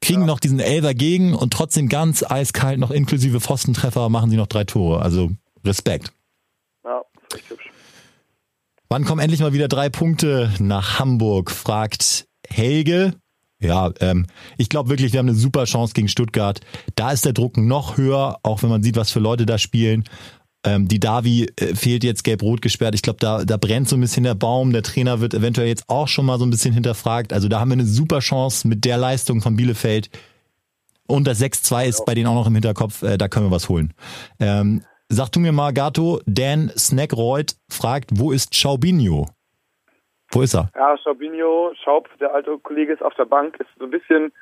Kriegen 0.00 0.22
ja. 0.22 0.26
noch 0.26 0.40
diesen 0.40 0.58
Elfer 0.58 0.94
gegen 0.94 1.32
und 1.32 1.52
trotzdem 1.52 1.88
ganz 1.88 2.28
eiskalt 2.28 2.80
noch 2.80 2.90
inklusive 2.90 3.40
Pfostentreffer 3.40 4.08
machen 4.08 4.30
sie 4.30 4.36
noch 4.36 4.48
drei 4.48 4.64
Tore. 4.64 5.00
Also 5.00 5.30
Respekt. 5.64 6.12
Ja, 6.84 7.02
echt 7.32 7.48
hübsch. 7.50 7.65
Wann 8.88 9.04
kommen 9.04 9.20
endlich 9.20 9.40
mal 9.40 9.52
wieder 9.52 9.68
drei 9.68 9.88
Punkte 9.88 10.52
nach 10.60 10.98
Hamburg? 10.98 11.50
fragt 11.50 12.26
Helge. 12.48 13.14
Ja, 13.58 13.90
ähm, 14.00 14.26
ich 14.58 14.68
glaube 14.68 14.90
wirklich, 14.90 15.12
wir 15.12 15.18
haben 15.18 15.28
eine 15.28 15.36
super 15.36 15.64
Chance 15.64 15.94
gegen 15.94 16.08
Stuttgart. 16.08 16.60
Da 16.94 17.10
ist 17.10 17.24
der 17.24 17.32
Druck 17.32 17.56
noch 17.56 17.96
höher, 17.96 18.38
auch 18.42 18.62
wenn 18.62 18.70
man 18.70 18.82
sieht, 18.82 18.96
was 18.96 19.10
für 19.10 19.18
Leute 19.18 19.46
da 19.46 19.58
spielen. 19.58 20.04
Ähm, 20.62 20.88
die 20.88 21.00
Davi 21.00 21.48
äh, 21.56 21.74
fehlt 21.74 22.04
jetzt 22.04 22.22
gelb-rot 22.22 22.62
gesperrt. 22.62 22.94
Ich 22.94 23.02
glaube, 23.02 23.18
da, 23.18 23.44
da 23.44 23.56
brennt 23.56 23.88
so 23.88 23.96
ein 23.96 24.00
bisschen 24.00 24.24
der 24.24 24.34
Baum. 24.34 24.72
Der 24.72 24.82
Trainer 24.82 25.20
wird 25.20 25.34
eventuell 25.34 25.68
jetzt 25.68 25.88
auch 25.88 26.06
schon 26.06 26.26
mal 26.26 26.38
so 26.38 26.44
ein 26.44 26.50
bisschen 26.50 26.74
hinterfragt. 26.74 27.32
Also 27.32 27.48
da 27.48 27.58
haben 27.58 27.70
wir 27.70 27.74
eine 27.74 27.86
super 27.86 28.20
Chance 28.20 28.68
mit 28.68 28.84
der 28.84 28.98
Leistung 28.98 29.40
von 29.40 29.56
Bielefeld. 29.56 30.10
Und 31.08 31.26
das 31.26 31.40
6-2 31.40 31.86
ist 31.86 32.04
bei 32.04 32.14
denen 32.14 32.26
auch 32.26 32.34
noch 32.34 32.46
im 32.46 32.54
Hinterkopf. 32.54 33.02
Äh, 33.02 33.16
da 33.16 33.28
können 33.28 33.46
wir 33.46 33.50
was 33.50 33.68
holen. 33.68 33.94
Ähm, 34.38 34.82
sag 35.08 35.30
du 35.30 35.40
mir 35.40 35.52
mal, 35.52 35.72
Gato, 35.72 36.20
Dan 36.26 36.70
Snackroyd 36.76 37.54
fragt, 37.68 38.10
wo 38.12 38.32
ist 38.32 38.54
Schaubinho? 38.54 39.26
Wo 40.30 40.42
ist 40.42 40.54
er? 40.54 40.70
Ja, 40.74 40.98
Schaubinho, 40.98 41.72
Schaub, 41.82 42.08
der 42.18 42.34
alte 42.34 42.58
Kollege 42.58 42.92
ist 42.92 43.02
auf 43.02 43.14
der 43.14 43.24
Bank, 43.24 43.58
ist 43.60 43.70
so 43.78 43.84
ein 43.84 43.90
bisschen 43.90 44.32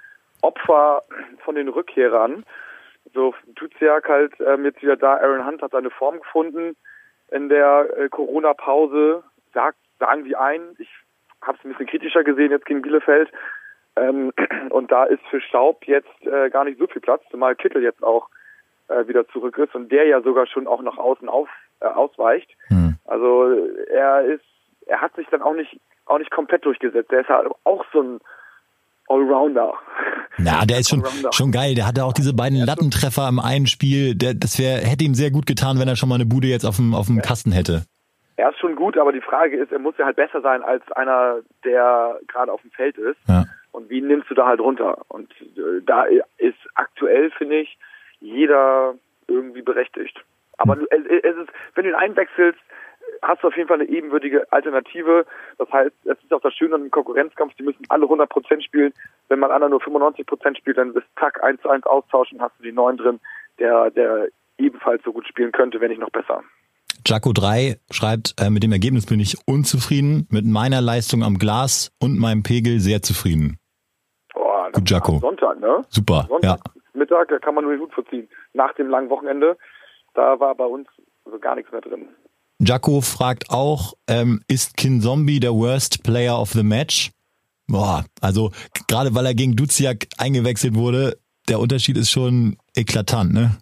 Opfer 0.41 1.03
von 1.45 1.55
den 1.55 1.69
Rückkehrern. 1.69 2.45
So 3.13 3.35
Duziak 3.55 4.09
halt 4.09 4.33
ähm, 4.41 4.65
jetzt 4.65 4.83
wieder 4.83 4.97
da. 4.97 5.17
Aaron 5.17 5.47
Hunt 5.47 5.63
hat 5.63 5.73
seine 5.73 5.91
Form 5.91 6.19
gefunden 6.21 6.77
in 7.31 7.49
der 7.49 7.89
äh, 7.97 8.09
Corona-Pause. 8.09 9.23
Sagt, 9.53 9.79
sagen 9.99 10.25
die 10.25 10.37
ein. 10.37 10.61
Ich 10.79 10.89
habe 11.43 11.59
es 11.59 11.65
ein 11.65 11.71
bisschen 11.71 11.87
kritischer 11.87 12.25
gesehen 12.25 12.51
jetzt 12.51 12.67
gegen 12.67 12.83
Bielefeld. 12.83 13.31
Ähm, 13.97 14.33
und 14.71 14.91
da 14.91 15.05
ist 15.05 15.23
für 15.31 15.41
Staub 15.41 15.85
jetzt 15.87 16.27
äh, 16.27 16.51
gar 16.51 16.65
nicht 16.65 16.79
so 16.79 16.87
viel 16.87 17.03
Platz, 17.03 17.23
zumal 17.31 17.55
Kittel 17.55 17.83
jetzt 17.83 18.03
auch 18.03 18.29
äh, 18.89 19.07
wieder 19.09 19.27
zurück 19.29 19.59
ist 19.59 19.75
und 19.75 19.91
der 19.91 20.07
ja 20.07 20.21
sogar 20.23 20.47
schon 20.47 20.67
auch 20.67 20.83
nach 20.83 20.99
außen 20.99 21.29
auf, 21.29 21.49
äh, 21.81 21.87
ausweicht. 21.87 22.51
Hm. 22.69 22.97
Also 23.05 23.69
er 23.91 24.25
ist, 24.25 24.45
er 24.87 25.01
hat 25.01 25.15
sich 25.17 25.27
dann 25.31 25.43
auch 25.43 25.55
nicht 25.55 25.81
auch 26.07 26.19
nicht 26.19 26.31
komplett 26.31 26.65
durchgesetzt. 26.65 27.11
Der 27.11 27.21
ist 27.21 27.29
ja 27.29 27.43
auch 27.65 27.85
so 27.93 28.03
ein 28.03 28.21
Allrounder. 29.09 29.75
Ja, 30.39 30.65
der 30.65 30.79
ist 30.79 30.91
schon, 30.91 31.05
schon 31.31 31.53
geil. 31.53 31.75
Der 31.75 31.87
hatte 31.87 32.05
auch 32.05 32.13
diese 32.13 32.35
beiden 32.35 32.59
Lattentreffer 32.59 33.29
im 33.29 33.39
einen 33.39 33.67
Spiel. 33.67 34.15
Der, 34.15 34.35
das 34.35 34.59
wär, 34.59 34.79
hätte 34.79 35.05
ihm 35.05 35.15
sehr 35.15 35.31
gut 35.31 35.47
getan, 35.47 35.79
wenn 35.79 35.89
er 35.89 35.97
schon 35.97 36.09
mal 36.09 36.17
eine 36.17 36.27
Bude 36.27 36.49
jetzt 36.49 36.65
auf 36.65 36.77
dem, 36.77 36.95
auf 36.95 37.07
dem. 37.07 37.23
Kasten 37.23 37.53
hätte. 37.53 37.85
Er 38.37 38.51
ist 38.51 38.59
schon 38.59 38.75
gut, 38.75 38.99
aber 38.99 39.13
die 39.13 39.21
Frage 39.21 39.57
ist, 39.57 39.71
er 39.71 39.79
muss 39.79 39.95
ja 39.97 40.07
halt 40.07 40.17
besser 40.17 40.41
sein 40.41 40.63
als 40.63 40.83
einer, 40.93 41.39
der 41.65 42.19
gerade 42.27 42.53
auf 42.53 42.63
dem 42.63 42.73
Feld 42.73 42.99
ist. 42.99 43.17
Ja. 43.29 43.45
Und 43.71 43.89
wie 43.91 44.01
nimmst 44.01 44.31
du 44.31 44.35
da 44.35 44.47
halt 44.47 44.61
runter? 44.61 44.99
Und 45.09 45.31
äh, 45.41 45.81
da 45.87 46.05
ist 46.39 46.59
aktuell, 46.75 47.31
finde 47.31 47.61
ich, 47.61 47.79
jeder 48.25 48.95
irgendwie 49.29 49.63
berechtigt. 49.63 50.19
Aber 50.59 50.77
hm. 50.77 50.87
es 50.91 51.37
ist, 51.37 51.51
wenn 51.75 51.85
du 51.85 51.91
ihn 51.91 51.97
einwechselst, 51.97 52.59
hast 53.23 53.43
du 53.43 53.49
auf 53.49 53.57
jeden 53.57 53.69
Fall 53.69 53.81
eine 53.81 53.89
ebenwürdige 53.89 54.51
Alternative. 54.53 55.27
Das 55.59 55.71
heißt, 55.71 55.93
es 56.05 56.19
ist 56.23 56.33
auch 56.33 56.41
das 56.41 56.55
Schöne 56.55 56.75
an 56.75 56.83
dem 56.83 56.91
Konkurrenzkampf, 56.91 57.55
die 57.55 57.63
müssen 57.63 57.85
alle 57.89 58.05
100 58.05 58.29
Prozent 58.29 58.65
spielen. 58.65 58.93
Wenn 59.29 59.39
man 59.39 59.51
einer 59.51 59.69
nur 59.69 59.81
95 59.81 60.27
Prozent 60.27 60.59
spielt, 60.59 60.79
dann 60.79 60.93
bist 60.93 61.07
Tack 61.17 61.43
1 61.43 61.63
zu 61.63 61.69
1 61.69 61.87
austauschen, 61.87 62.41
hast 62.41 62.59
du 62.59 62.65
die 62.65 62.73
neuen 62.73 62.97
drin, 62.97 63.21
der, 63.59 63.91
der 63.91 64.29
ebenfalls 64.59 65.03
so 65.05 65.13
gut 65.13 65.27
spielen 65.27 65.53
könnte, 65.53 65.81
wenn 65.81 65.91
nicht 65.91 66.01
noch 66.01 66.11
besser. 66.11 66.43
Jaco 67.07 67.33
3 67.33 67.77
schreibt, 67.91 68.35
äh, 68.41 68.49
mit 68.49 68.63
dem 68.63 68.73
Ergebnis 68.73 69.07
bin 69.07 69.21
ich 69.21 69.37
unzufrieden, 69.47 70.27
mit 70.31 70.47
meiner 70.47 70.81
Leistung 70.81 71.23
am 71.23 71.39
Glas 71.39 71.93
und 72.01 72.19
meinem 72.19 72.43
Pegel 72.43 72.81
sehr 72.81 73.03
zufrieden. 73.03 73.59
Boah, 74.33 74.71
Gut, 74.73 74.89
Jaco. 74.89 75.19
Sonntag, 75.19 75.61
ne? 75.61 75.83
Super, 75.89 76.27
Sonntag, 76.29 76.61
ja. 76.65 76.83
Mittag, 77.05 77.29
da 77.29 77.39
kann 77.39 77.55
man 77.55 77.65
nur 77.65 77.75
den 77.75 77.81
Hut 77.81 77.93
verziehen. 77.93 78.29
Nach 78.55 78.73
dem 78.75 78.89
langen 78.89 79.11
Wochenende, 79.11 79.59
da 80.15 80.41
war 80.41 80.55
bei 80.55 80.65
uns 80.65 80.89
so 81.27 81.39
gar 81.39 81.55
nichts 81.55 81.71
mehr 81.71 81.83
drin. 81.83 82.09
Jaco 82.59 83.03
fragt 83.03 83.51
auch, 83.51 83.93
ähm, 84.09 84.41
ist 84.49 84.79
Kinzombie 84.79 85.39
der 85.39 85.53
worst 85.53 86.03
player 86.03 86.41
of 86.41 86.51
the 86.53 86.63
match? 86.63 87.11
Boah, 87.69 88.05
also 88.23 88.51
gerade 88.89 89.15
weil 89.15 89.27
er 89.27 89.35
gegen 89.35 89.55
Duziak 89.57 90.07
eingewechselt 90.19 90.75
wurde, 90.75 91.19
der 91.49 91.59
Unterschied 91.59 91.99
ist 91.99 92.11
schon 92.11 92.57
eklatant, 92.75 93.35
ne? 93.35 93.59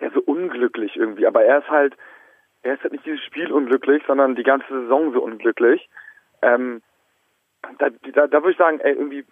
Ja, 0.00 0.10
so 0.14 0.20
unglücklich 0.20 0.96
irgendwie. 0.96 1.26
Aber 1.26 1.44
er 1.44 1.58
ist 1.58 1.68
halt, 1.68 1.94
er 2.62 2.74
ist 2.74 2.82
halt 2.82 2.92
nicht 2.92 3.04
dieses 3.04 3.22
Spiel 3.24 3.52
unglücklich, 3.52 4.02
sondern 4.06 4.34
die 4.34 4.44
ganze 4.44 4.68
Saison 4.68 5.12
so 5.12 5.22
unglücklich. 5.22 5.88
Ähm, 6.40 6.80
da, 7.78 7.88
da, 7.90 8.26
da 8.26 8.38
würde 8.40 8.52
ich 8.52 8.58
sagen, 8.58 8.80
ey, 8.80 8.94
irgendwie, 8.94 9.24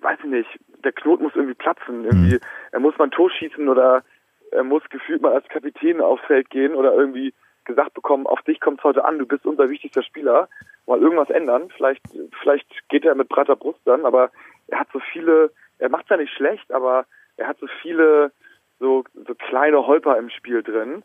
weiß 0.00 0.18
ich 0.20 0.30
nicht, 0.30 0.60
der 0.84 0.92
Knoten 0.92 1.24
muss 1.24 1.34
irgendwie 1.34 1.54
platzen. 1.54 2.04
Irgendwie, 2.04 2.34
mhm. 2.34 2.40
er 2.72 2.80
muss 2.80 2.96
mal 2.98 3.04
ein 3.04 3.10
Tor 3.10 3.30
schießen 3.30 3.68
oder 3.68 4.02
er 4.50 4.64
muss 4.64 4.82
gefühlt 4.90 5.22
mal 5.22 5.32
als 5.32 5.48
Kapitän 5.48 6.00
aufs 6.00 6.24
Feld 6.26 6.50
gehen 6.50 6.74
oder 6.74 6.94
irgendwie 6.94 7.32
gesagt 7.64 7.94
bekommen, 7.94 8.26
auf 8.26 8.42
dich 8.42 8.60
kommt 8.60 8.80
es 8.80 8.84
heute 8.84 9.04
an, 9.04 9.18
du 9.18 9.26
bist 9.26 9.46
unser 9.46 9.68
wichtigster 9.68 10.02
Spieler, 10.02 10.48
mal 10.86 11.00
irgendwas 11.00 11.30
ändern. 11.30 11.70
Vielleicht, 11.76 12.02
vielleicht 12.40 12.66
geht 12.88 13.04
er 13.04 13.14
mit 13.14 13.28
breiter 13.28 13.56
Brust 13.56 13.80
dann, 13.84 14.04
aber 14.04 14.30
er 14.68 14.80
hat 14.80 14.88
so 14.92 15.00
viele, 15.12 15.52
er 15.78 15.88
macht 15.88 16.08
ja 16.10 16.16
nicht 16.16 16.32
schlecht, 16.32 16.72
aber 16.72 17.06
er 17.36 17.48
hat 17.48 17.58
so 17.58 17.66
viele 17.82 18.32
so, 18.78 19.04
so 19.26 19.34
kleine 19.34 19.86
Holper 19.86 20.16
im 20.18 20.30
Spiel 20.30 20.62
drin 20.62 21.02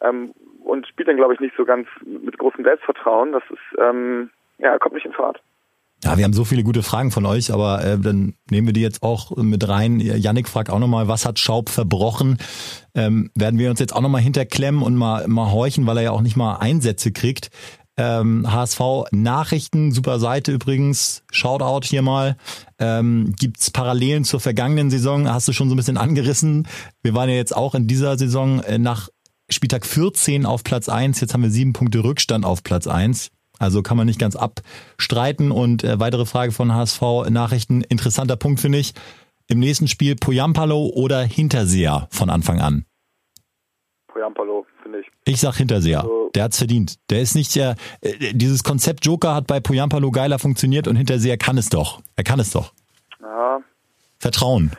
ähm, 0.00 0.34
und 0.64 0.86
spielt 0.86 1.08
dann, 1.08 1.16
glaube 1.16 1.34
ich, 1.34 1.40
nicht 1.40 1.56
so 1.56 1.64
ganz 1.64 1.86
mit 2.00 2.38
großem 2.38 2.64
Selbstvertrauen. 2.64 3.32
Das 3.32 3.44
ist, 3.50 3.78
ähm, 3.78 4.30
ja, 4.58 4.72
er 4.72 4.78
kommt 4.78 4.94
nicht 4.94 5.06
in 5.06 5.12
Fahrt. 5.12 5.40
Ja, 6.04 6.16
wir 6.16 6.24
haben 6.24 6.32
so 6.32 6.44
viele 6.44 6.62
gute 6.62 6.84
Fragen 6.84 7.10
von 7.10 7.26
euch, 7.26 7.52
aber 7.52 7.84
äh, 7.84 7.98
dann 7.98 8.34
nehmen 8.50 8.68
wir 8.68 8.72
die 8.72 8.80
jetzt 8.80 9.02
auch 9.02 9.36
mit 9.36 9.66
rein. 9.68 9.98
Yannick 9.98 10.48
fragt 10.48 10.70
auch 10.70 10.78
nochmal, 10.78 11.08
was 11.08 11.26
hat 11.26 11.40
Schaub 11.40 11.70
verbrochen? 11.70 12.38
Ähm, 12.94 13.30
werden 13.34 13.58
wir 13.58 13.68
uns 13.68 13.80
jetzt 13.80 13.94
auch 13.94 14.00
nochmal 14.00 14.22
hinterklemmen 14.22 14.82
und 14.82 14.94
mal, 14.94 15.26
mal 15.26 15.50
horchen, 15.50 15.86
weil 15.86 15.96
er 15.96 16.02
ja 16.04 16.10
auch 16.12 16.20
nicht 16.20 16.36
mal 16.36 16.56
Einsätze 16.56 17.10
kriegt. 17.10 17.50
Ähm, 17.96 18.46
HSV 18.48 18.80
Nachrichten, 19.10 19.90
super 19.90 20.20
Seite 20.20 20.52
übrigens, 20.52 21.24
Shoutout 21.32 21.84
hier 21.84 22.02
mal. 22.02 22.36
Ähm, 22.78 23.34
Gibt 23.36 23.72
Parallelen 23.72 24.22
zur 24.22 24.38
vergangenen 24.38 24.90
Saison? 24.90 25.28
Hast 25.28 25.48
du 25.48 25.52
schon 25.52 25.68
so 25.68 25.74
ein 25.74 25.78
bisschen 25.78 25.96
angerissen. 25.96 26.68
Wir 27.02 27.14
waren 27.14 27.28
ja 27.28 27.34
jetzt 27.34 27.56
auch 27.56 27.74
in 27.74 27.88
dieser 27.88 28.16
Saison 28.16 28.60
äh, 28.62 28.78
nach 28.78 29.08
Spieltag 29.50 29.84
14 29.84 30.46
auf 30.46 30.62
Platz 30.62 30.88
1, 30.88 31.20
jetzt 31.20 31.32
haben 31.32 31.42
wir 31.42 31.50
sieben 31.50 31.72
Punkte 31.72 32.04
Rückstand 32.04 32.44
auf 32.44 32.62
Platz 32.62 32.86
1. 32.86 33.30
Also 33.58 33.82
kann 33.82 33.96
man 33.96 34.06
nicht 34.06 34.20
ganz 34.20 34.36
abstreiten. 34.36 35.50
Und 35.50 35.84
äh, 35.84 35.98
weitere 36.00 36.26
Frage 36.26 36.52
von 36.52 36.74
HSV 36.74 37.28
Nachrichten. 37.30 37.82
Interessanter 37.82 38.36
Punkt 38.36 38.60
finde 38.60 38.78
ich. 38.78 38.94
Im 39.50 39.60
nächsten 39.60 39.88
Spiel 39.88 40.14
Poyampalo 40.14 40.92
oder 40.94 41.20
Hinterseher 41.20 42.06
von 42.10 42.28
Anfang 42.28 42.60
an? 42.60 42.84
Poyampalo, 44.08 44.66
finde 44.82 45.00
ich. 45.00 45.06
Ich 45.24 45.40
sag 45.40 45.56
Hinterseher. 45.56 46.02
Also, 46.02 46.30
der 46.34 46.44
hat's 46.44 46.58
verdient. 46.58 46.96
Der 47.08 47.22
ist 47.22 47.34
nicht 47.34 47.56
der, 47.56 47.76
äh, 48.02 48.34
dieses 48.34 48.62
Konzept 48.62 49.06
Joker 49.06 49.34
hat 49.34 49.46
bei 49.46 49.60
Poyampalo 49.60 50.10
geiler 50.10 50.38
funktioniert 50.38 50.86
und 50.86 50.96
Hinterseher 50.96 51.38
kann 51.38 51.56
es 51.56 51.70
doch. 51.70 52.00
Er 52.16 52.24
kann 52.24 52.40
es 52.40 52.50
doch. 52.50 52.72
Ja. 53.20 53.60
Vertrauen. 54.18 54.72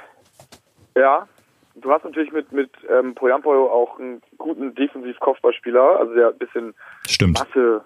Ja. 0.95 1.27
Du 1.75 1.91
hast 1.91 2.03
natürlich 2.03 2.31
mit, 2.31 2.51
mit 2.51 2.69
ähm, 2.89 3.15
Poyampalo 3.15 3.71
auch 3.71 3.97
einen 3.99 4.21
guten 4.37 4.75
Defensiv-Kopfballspieler, 4.75 5.99
also 5.99 6.13
der 6.13 6.27
ein 6.29 6.37
bisschen 6.37 6.75
Stimmt. 7.07 7.39
Masse 7.39 7.85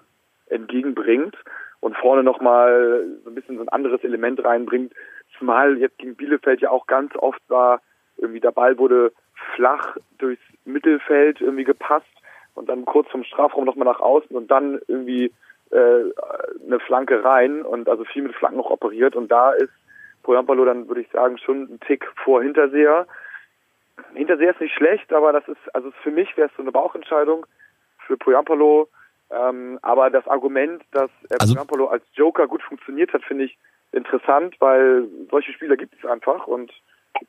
entgegenbringt 0.54 1.36
und 1.80 1.96
vorne 1.96 2.22
nochmal 2.22 3.04
so 3.24 3.30
ein 3.30 3.34
bisschen 3.34 3.56
so 3.56 3.62
ein 3.62 3.68
anderes 3.68 4.02
Element 4.04 4.42
reinbringt. 4.44 4.94
Zumal 5.38 5.76
jetzt 5.78 5.98
gegen 5.98 6.16
Bielefeld 6.16 6.60
ja 6.60 6.70
auch 6.70 6.86
ganz 6.86 7.14
oft 7.16 7.42
war, 7.48 7.80
irgendwie 8.16 8.40
der 8.40 8.52
Ball 8.52 8.78
wurde 8.78 9.12
flach 9.54 9.96
durchs 10.18 10.42
Mittelfeld 10.64 11.40
irgendwie 11.40 11.64
gepasst 11.64 12.06
und 12.54 12.68
dann 12.68 12.84
kurz 12.84 13.08
vom 13.10 13.24
Strafraum 13.24 13.64
nochmal 13.64 13.86
nach 13.86 14.00
außen 14.00 14.34
und 14.34 14.50
dann 14.50 14.80
irgendwie 14.86 15.32
äh, 15.70 16.04
eine 16.66 16.80
Flanke 16.86 17.24
rein 17.24 17.62
und 17.62 17.88
also 17.88 18.04
viel 18.04 18.22
mit 18.22 18.34
Flanken 18.34 18.58
noch 18.58 18.70
operiert 18.70 19.16
und 19.16 19.30
da 19.30 19.52
ist 19.52 19.72
Poyampalo 20.22 20.64
dann 20.64 20.88
würde 20.88 21.02
ich 21.02 21.10
sagen 21.10 21.36
schon 21.38 21.64
ein 21.64 21.80
Tick 21.80 22.06
vor 22.24 22.42
Hinterseher. 22.42 23.06
Hinterseher 24.14 24.52
ist 24.52 24.60
nicht 24.60 24.74
schlecht, 24.74 25.12
aber 25.12 25.32
das 25.32 25.46
ist 25.48 25.74
also 25.74 25.90
für 26.02 26.10
mich 26.10 26.34
wäre 26.36 26.48
es 26.48 26.56
so 26.56 26.62
eine 26.62 26.72
Bauchentscheidung. 26.72 27.44
Für 28.06 28.16
Poyampalo 28.16 28.88
ähm, 29.34 29.78
aber 29.82 30.10
das 30.10 30.26
Argument, 30.26 30.82
dass 30.92 31.10
äh, 31.30 31.36
also, 31.38 31.54
Polo 31.64 31.88
als 31.88 32.04
Joker 32.14 32.46
gut 32.46 32.62
funktioniert 32.62 33.12
hat, 33.12 33.24
finde 33.24 33.44
ich 33.44 33.58
interessant, 33.92 34.56
weil 34.60 35.08
solche 35.30 35.52
Spieler 35.52 35.76
gibt 35.76 35.94
es 35.98 36.08
einfach 36.08 36.46
und 36.46 36.70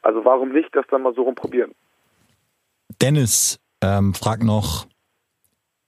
also 0.01 0.25
warum 0.25 0.51
nicht 0.51 0.75
das 0.75 0.85
dann 0.89 1.03
mal 1.03 1.13
so 1.13 1.23
rumprobieren? 1.23 1.73
Dennis 3.01 3.59
ähm, 3.81 4.13
fragt 4.13 4.43
noch, 4.43 4.87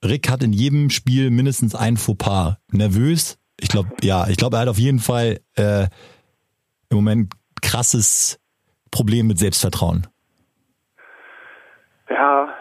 Rick 0.04 0.30
hat 0.30 0.42
in 0.42 0.52
jedem 0.52 0.90
Spiel 0.90 1.30
mindestens 1.30 1.74
ein 1.74 1.96
Fauxpas. 1.96 2.56
Nervös? 2.72 3.38
Ich 3.60 3.68
glaube, 3.68 3.90
ja, 4.02 4.28
ich 4.28 4.36
glaube, 4.36 4.56
er 4.56 4.62
hat 4.62 4.68
auf 4.68 4.78
jeden 4.78 5.00
Fall 5.00 5.40
äh, 5.56 5.86
im 6.90 6.96
Moment 6.96 7.32
krasses 7.60 8.38
Problem 8.90 9.26
mit 9.26 9.38
Selbstvertrauen. 9.38 10.06
Ja, 12.08 12.54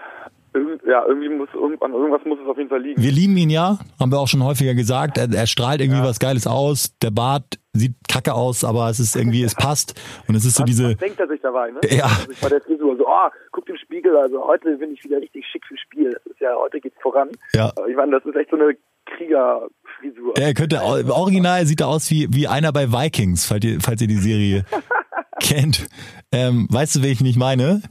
ja, 0.85 1.05
irgendwie 1.07 1.29
muss 1.29 1.49
irgendwann, 1.53 1.93
irgendwas 1.93 2.25
muss 2.25 2.39
es 2.41 2.47
auf 2.47 2.57
jeden 2.57 2.69
Fall 2.69 2.81
liegen. 2.81 3.01
Wir 3.01 3.11
lieben 3.11 3.37
ihn 3.37 3.49
ja, 3.49 3.79
haben 3.99 4.11
wir 4.11 4.19
auch 4.19 4.27
schon 4.27 4.43
häufiger 4.43 4.73
gesagt. 4.73 5.17
Er, 5.17 5.31
er 5.31 5.47
strahlt 5.47 5.81
irgendwie 5.81 5.99
ja. 5.99 6.05
was 6.05 6.19
Geiles 6.19 6.47
aus. 6.47 6.97
Der 6.99 7.11
Bart 7.11 7.59
sieht 7.73 7.95
kacke 8.09 8.33
aus, 8.33 8.63
aber 8.63 8.89
es 8.89 8.99
ist 8.99 9.15
irgendwie, 9.15 9.43
es 9.43 9.55
passt. 9.55 9.99
Und 10.27 10.35
es 10.35 10.45
ist 10.45 10.55
so 10.55 10.63
diese. 10.63 10.91
Was 10.91 10.97
denkt 10.97 11.19
er 11.19 11.27
sich 11.27 11.41
dabei, 11.41 11.71
ne? 11.71 11.79
Ja. 11.89 12.05
Also 12.05 12.31
ich 12.31 12.41
war 12.41 12.49
der 12.49 12.61
Frisur 12.61 12.97
so, 12.97 13.07
oh, 13.07 13.29
guck 13.51 13.69
im 13.69 13.77
Spiegel, 13.77 14.15
also 14.17 14.45
heute 14.45 14.77
bin 14.77 14.91
ich 14.91 15.03
wieder 15.03 15.17
richtig 15.17 15.45
schick 15.47 15.65
fürs 15.67 15.79
Spiel. 15.81 16.11
Das 16.11 16.25
ist 16.25 16.39
ja, 16.39 16.55
heute 16.55 16.79
geht's 16.79 16.97
voran. 17.01 17.29
Ja. 17.53 17.71
Ich 17.87 17.95
meine, 17.95 18.11
das 18.11 18.25
ist 18.25 18.35
echt 18.35 18.49
so 18.49 18.55
eine 18.55 18.75
Kriegerfrisur. 19.05 20.33
Er 20.37 20.53
könnte, 20.53 20.81
Original 20.81 21.65
sieht 21.65 21.81
er 21.81 21.87
aus 21.87 22.11
wie, 22.11 22.27
wie 22.31 22.47
einer 22.47 22.71
bei 22.71 22.91
Vikings, 22.91 23.45
falls 23.45 23.65
ihr, 23.65 23.79
falls 23.81 24.01
ihr 24.01 24.07
die 24.07 24.15
Serie 24.15 24.65
kennt. 25.39 25.87
Ähm, 26.31 26.67
weißt 26.69 26.95
du, 26.95 27.03
wen 27.03 27.11
ich 27.11 27.21
nicht 27.21 27.37
meine? 27.37 27.81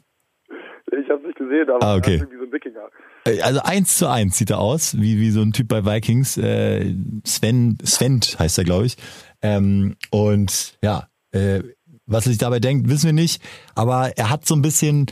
Gesehen, 1.48 1.70
aber 1.70 1.86
ah, 1.86 1.96
okay. 1.96 2.16
irgendwie 2.16 2.36
so 2.38 2.44
ein 2.44 2.52
Wikinger. 2.52 2.88
Äh, 3.24 3.40
also 3.40 3.60
eins 3.62 3.98
zu 3.98 4.08
eins 4.08 4.38
sieht 4.38 4.50
er 4.50 4.58
aus, 4.58 4.96
wie, 4.98 5.18
wie 5.18 5.30
so 5.30 5.42
ein 5.42 5.52
Typ 5.52 5.68
bei 5.68 5.84
Vikings. 5.84 6.36
Äh, 6.36 6.94
Sven, 7.24 7.78
Sven 7.84 8.20
heißt 8.38 8.58
er, 8.58 8.64
glaube 8.64 8.86
ich. 8.86 8.96
Ähm, 9.42 9.96
und 10.10 10.78
ja, 10.82 11.08
äh, 11.32 11.62
was 12.06 12.26
er 12.26 12.30
sich 12.30 12.38
dabei 12.38 12.60
denkt, 12.60 12.88
wissen 12.88 13.06
wir 13.06 13.12
nicht. 13.12 13.42
Aber 13.74 14.12
er 14.16 14.30
hat 14.30 14.46
so 14.46 14.54
ein 14.54 14.62
bisschen 14.62 15.06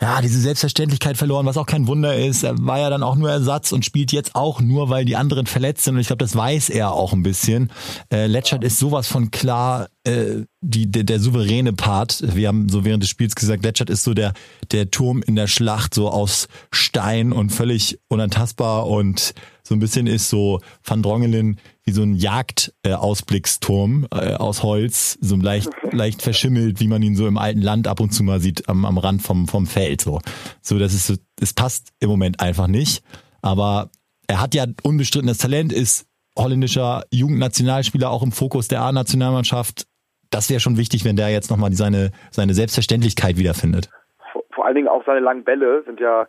ja, 0.00 0.20
diese 0.20 0.40
Selbstverständlichkeit 0.40 1.16
verloren, 1.16 1.46
was 1.46 1.56
auch 1.56 1.64
kein 1.64 1.86
Wunder 1.86 2.14
ist. 2.14 2.42
Er 2.42 2.54
war 2.58 2.78
ja 2.78 2.90
dann 2.90 3.02
auch 3.02 3.16
nur 3.16 3.30
Ersatz 3.30 3.72
und 3.72 3.82
spielt 3.82 4.12
jetzt 4.12 4.34
auch 4.34 4.60
nur, 4.60 4.90
weil 4.90 5.06
die 5.06 5.16
anderen 5.16 5.46
verletzt 5.46 5.84
sind. 5.84 5.94
Und 5.94 6.00
ich 6.00 6.08
glaube, 6.08 6.22
das 6.22 6.36
weiß 6.36 6.68
er 6.68 6.92
auch 6.92 7.14
ein 7.14 7.22
bisschen. 7.22 7.72
Äh, 8.12 8.26
Letschert 8.26 8.62
ist 8.62 8.78
sowas 8.78 9.08
von 9.08 9.30
klar 9.30 9.88
äh, 10.04 10.42
die, 10.60 10.90
der, 10.90 11.04
der 11.04 11.18
souveräne 11.18 11.72
Part. 11.72 12.22
Wir 12.36 12.48
haben 12.48 12.68
so 12.68 12.84
während 12.84 13.02
des 13.02 13.08
Spiels 13.08 13.34
gesagt, 13.34 13.64
Letschert 13.64 13.88
ist 13.88 14.04
so 14.04 14.12
der, 14.12 14.34
der 14.70 14.90
Turm 14.90 15.22
in 15.22 15.34
der 15.34 15.46
Schlacht, 15.46 15.94
so 15.94 16.10
aus 16.10 16.48
Stein 16.70 17.32
und 17.32 17.48
völlig 17.48 17.98
unantastbar 18.08 18.86
und 18.86 19.32
so 19.66 19.74
ein 19.74 19.80
bisschen 19.80 20.06
ist 20.06 20.30
so 20.30 20.60
Van 20.84 21.02
Drongelen 21.02 21.58
wie 21.82 21.90
so 21.90 22.02
ein 22.02 22.14
Jagdausblicksturm 22.14 24.06
äh, 24.12 24.34
aus 24.34 24.62
Holz, 24.62 25.18
so 25.20 25.34
leicht, 25.34 25.70
leicht 25.90 26.22
verschimmelt, 26.22 26.78
wie 26.78 26.86
man 26.86 27.02
ihn 27.02 27.16
so 27.16 27.26
im 27.26 27.36
alten 27.36 27.62
Land 27.62 27.88
ab 27.88 27.98
und 27.98 28.10
zu 28.10 28.22
mal 28.22 28.38
sieht, 28.38 28.68
am, 28.68 28.84
am 28.84 28.96
Rand 28.96 29.22
vom, 29.22 29.48
vom 29.48 29.66
Feld. 29.66 30.02
So, 30.02 30.20
so 30.62 30.78
das 30.78 30.94
ist 30.94 31.08
so, 31.08 31.14
es 31.40 31.52
passt 31.52 31.90
im 31.98 32.08
Moment 32.08 32.38
einfach 32.38 32.68
nicht. 32.68 33.02
Aber 33.42 33.90
er 34.28 34.40
hat 34.40 34.54
ja 34.54 34.66
unbestrittenes 34.84 35.38
Talent, 35.38 35.72
ist 35.72 36.06
holländischer 36.38 37.02
Jugendnationalspieler, 37.10 38.08
auch 38.08 38.22
im 38.22 38.30
Fokus 38.30 38.68
der 38.68 38.82
A-Nationalmannschaft. 38.82 39.88
Das 40.30 40.48
wäre 40.48 40.60
schon 40.60 40.76
wichtig, 40.76 41.04
wenn 41.04 41.16
der 41.16 41.30
jetzt 41.30 41.50
nochmal 41.50 41.72
seine, 41.72 42.12
seine 42.30 42.54
Selbstverständlichkeit 42.54 43.36
wiederfindet. 43.36 43.90
Vor, 44.30 44.42
vor 44.54 44.64
allen 44.64 44.76
Dingen 44.76 44.88
auch 44.88 45.04
seine 45.04 45.20
langen 45.20 45.42
Bälle 45.42 45.82
sind 45.86 45.98
ja 45.98 46.28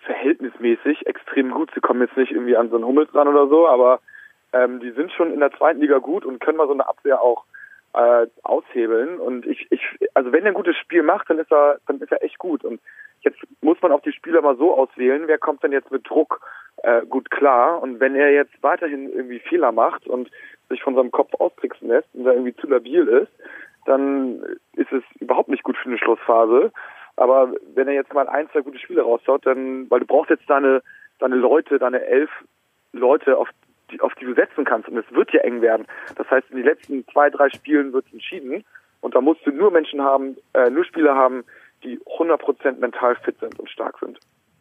verhältnismäßig 0.00 1.06
extrem 1.06 1.50
gut. 1.50 1.70
Sie 1.74 1.80
kommen 1.80 2.00
jetzt 2.00 2.16
nicht 2.16 2.32
irgendwie 2.32 2.56
an 2.56 2.70
so 2.70 2.76
einen 2.76 2.86
Hummels 2.86 3.10
dran 3.10 3.28
oder 3.28 3.48
so, 3.48 3.68
aber 3.68 4.00
ähm, 4.52 4.80
die 4.80 4.90
sind 4.90 5.12
schon 5.12 5.32
in 5.32 5.40
der 5.40 5.52
zweiten 5.52 5.80
Liga 5.80 5.98
gut 5.98 6.24
und 6.24 6.40
können 6.40 6.58
mal 6.58 6.66
so 6.66 6.72
eine 6.72 6.88
Abwehr 6.88 7.20
auch 7.20 7.44
äh, 7.94 8.26
aushebeln. 8.42 9.18
Und 9.18 9.46
ich, 9.46 9.66
ich, 9.70 9.82
also 10.14 10.32
wenn 10.32 10.44
er 10.44 10.52
ein 10.52 10.54
gutes 10.54 10.76
Spiel 10.76 11.02
macht, 11.02 11.28
dann 11.30 11.38
ist 11.38 11.52
er, 11.52 11.78
dann 11.86 12.00
ist 12.00 12.12
er 12.12 12.22
echt 12.22 12.38
gut. 12.38 12.64
Und 12.64 12.80
jetzt 13.20 13.38
muss 13.60 13.80
man 13.82 13.92
auch 13.92 14.02
die 14.02 14.12
Spieler 14.12 14.42
mal 14.42 14.56
so 14.56 14.74
auswählen, 14.74 15.24
wer 15.26 15.38
kommt 15.38 15.62
denn 15.62 15.72
jetzt 15.72 15.90
mit 15.90 16.08
Druck 16.08 16.40
äh, 16.82 17.04
gut 17.06 17.30
klar. 17.30 17.82
Und 17.82 18.00
wenn 18.00 18.14
er 18.14 18.30
jetzt 18.32 18.62
weiterhin 18.62 19.12
irgendwie 19.12 19.40
Fehler 19.40 19.72
macht 19.72 20.06
und 20.06 20.30
sich 20.68 20.82
von 20.82 20.94
seinem 20.94 21.10
Kopf 21.10 21.34
austricksen 21.34 21.88
lässt 21.88 22.08
und 22.14 22.24
da 22.24 22.32
irgendwie 22.32 22.56
zu 22.56 22.68
labil 22.68 23.06
ist, 23.08 23.32
dann 23.86 24.42
ist 24.76 24.92
es 24.92 25.02
überhaupt 25.20 25.48
nicht 25.48 25.64
gut 25.64 25.76
für 25.76 25.88
eine 25.88 25.98
Schlussphase. 25.98 26.72
Aber 27.20 27.52
wenn 27.74 27.86
er 27.86 27.92
jetzt 27.92 28.14
mal 28.14 28.26
ein, 28.30 28.48
zwei 28.50 28.62
gute 28.62 28.78
Spiele 28.78 29.02
raushaut, 29.02 29.44
dann, 29.44 29.90
weil 29.90 30.00
du 30.00 30.06
brauchst 30.06 30.30
jetzt 30.30 30.48
deine, 30.48 30.82
deine 31.18 31.36
Leute, 31.36 31.78
deine 31.78 32.02
elf 32.02 32.30
Leute, 32.92 33.36
auf 33.36 33.50
die, 33.90 34.00
auf 34.00 34.14
die 34.14 34.24
du 34.24 34.34
setzen 34.34 34.64
kannst. 34.64 34.88
Und 34.88 34.96
es 34.96 35.04
wird 35.12 35.30
ja 35.34 35.40
eng 35.40 35.60
werden. 35.60 35.86
Das 36.16 36.30
heißt, 36.30 36.46
in 36.48 36.56
den 36.56 36.64
letzten 36.64 37.06
zwei, 37.12 37.28
drei 37.28 37.50
Spielen 37.50 37.92
wird 37.92 38.06
es 38.06 38.14
entschieden. 38.14 38.64
Und 39.02 39.14
da 39.14 39.20
musst 39.20 39.44
du 39.44 39.50
nur 39.50 39.70
Menschen 39.70 40.00
haben, 40.00 40.38
äh, 40.54 40.70
nur 40.70 40.82
Spieler 40.86 41.14
haben, 41.14 41.44
die 41.84 41.98
100% 42.18 42.78
mental 42.78 43.16
fit 43.16 43.38
sind 43.38 43.58
und 43.58 43.68
stark 43.68 43.98
sind. 44.00 44.18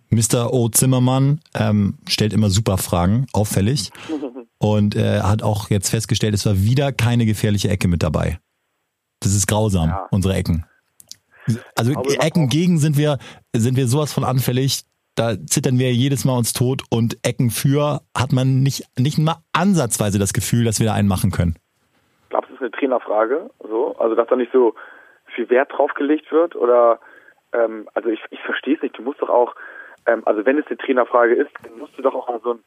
Mr. 0.09 0.51
O. 0.51 0.67
Zimmermann 0.67 1.39
ähm, 1.57 1.97
stellt 2.09 2.33
immer 2.33 2.49
super 2.49 2.77
Fragen, 2.77 3.27
auffällig. 3.31 3.91
Und 4.61 4.97
äh, 4.97 5.21
hat 5.21 5.41
auch 5.41 5.69
jetzt 5.69 5.89
festgestellt, 5.89 6.33
es 6.33 6.45
war 6.45 6.57
wieder 6.57 6.91
keine 6.91 7.25
gefährliche 7.25 7.69
Ecke 7.69 7.87
mit 7.87 8.03
dabei. 8.03 8.39
Das 9.21 9.33
ist 9.33 9.47
grausam, 9.47 9.87
ja. 9.87 10.07
unsere 10.11 10.33
Ecken. 10.33 10.65
Also 11.75 11.93
Ecken 12.19 12.49
gegen 12.49 12.77
sind 12.77 12.97
wir, 12.97 13.17
sind 13.55 13.77
wir 13.77 13.87
sowas 13.87 14.13
von 14.13 14.23
anfällig. 14.23 14.83
Da 15.15 15.35
zittern 15.45 15.79
wir 15.79 15.91
jedes 15.91 16.23
Mal 16.23 16.37
uns 16.37 16.53
tot 16.53 16.83
und 16.89 17.17
Ecken 17.23 17.49
für 17.49 18.01
hat 18.17 18.31
man 18.31 18.61
nicht, 18.61 18.83
nicht 18.97 19.17
mal 19.17 19.37
ansatzweise 19.53 20.19
das 20.19 20.33
Gefühl, 20.33 20.63
dass 20.63 20.79
wir 20.79 20.87
da 20.87 20.93
einen 20.93 21.07
machen 21.07 21.31
können. 21.31 21.57
Ich 22.23 22.29
glaube, 22.29 22.47
es 22.47 22.53
ist 22.53 22.61
eine 22.61 22.71
Trainerfrage, 22.71 23.49
so. 23.61 23.95
Also, 23.97 24.15
dass 24.15 24.27
da 24.27 24.35
nicht 24.35 24.51
so 24.53 24.75
viel 25.35 25.49
Wert 25.49 25.71
drauf 25.73 25.93
gelegt 25.95 26.31
wird 26.31 26.55
oder, 26.55 26.99
ähm, 27.53 27.89
also 27.93 28.09
ich, 28.09 28.21
ich 28.29 28.39
verstehe 28.41 28.75
es 28.75 28.81
nicht. 28.81 28.97
Du 28.97 29.01
musst 29.01 29.21
doch 29.21 29.29
auch, 29.29 29.55
ähm, 30.05 30.21
also 30.25 30.45
wenn 30.45 30.57
es 30.57 30.67
eine 30.67 30.77
Trainerfrage 30.77 31.35
ist, 31.35 31.51
dann 31.63 31.77
musst 31.79 31.97
du 31.97 32.01
doch 32.01 32.13
auch 32.13 32.41
so 32.43 32.53
ein, 32.53 32.59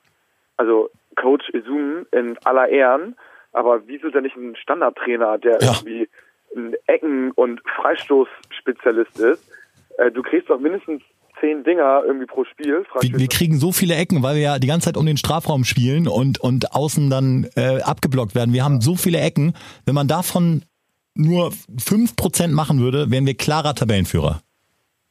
also 0.56 0.90
Coach 1.16 1.48
Izum 1.50 2.06
in 2.10 2.36
aller 2.44 2.68
Ehren, 2.68 3.16
aber 3.52 3.86
wieso 3.86 4.10
denn 4.10 4.24
nicht 4.24 4.36
ein 4.36 4.56
Standardtrainer, 4.56 5.38
der 5.38 5.58
ja. 5.60 5.72
irgendwie 5.72 6.08
ein 6.56 6.74
Ecken- 6.86 7.30
und 7.32 7.60
Freistoßspezialist 7.76 9.18
ist? 9.18 9.50
Äh, 9.98 10.10
du 10.10 10.22
kriegst 10.22 10.50
doch 10.50 10.58
mindestens 10.58 11.02
zehn 11.40 11.64
Dinger 11.64 12.02
irgendwie 12.06 12.26
pro 12.26 12.44
Spiel. 12.44 12.84
Wir, 13.00 13.18
wir, 13.18 13.28
kriegen 13.28 13.58
so 13.58 13.72
viele 13.72 13.94
Ecken, 13.94 14.22
weil 14.22 14.36
wir 14.36 14.42
ja 14.42 14.58
die 14.58 14.66
ganze 14.66 14.86
Zeit 14.86 14.96
um 14.96 15.06
den 15.06 15.16
Strafraum 15.16 15.64
spielen 15.64 16.06
und, 16.06 16.40
und 16.40 16.74
außen 16.74 17.10
dann 17.10 17.48
äh, 17.56 17.80
abgeblockt 17.82 18.34
werden. 18.34 18.54
Wir 18.54 18.64
haben 18.64 18.80
so 18.80 18.94
viele 18.94 19.18
Ecken. 19.18 19.54
Wenn 19.84 19.94
man 19.94 20.08
davon 20.08 20.62
nur 21.14 21.52
fünf 21.78 22.16
Prozent 22.16 22.54
machen 22.54 22.80
würde, 22.80 23.10
wären 23.10 23.26
wir 23.26 23.34
klarer 23.34 23.74
Tabellenführer. 23.74 24.40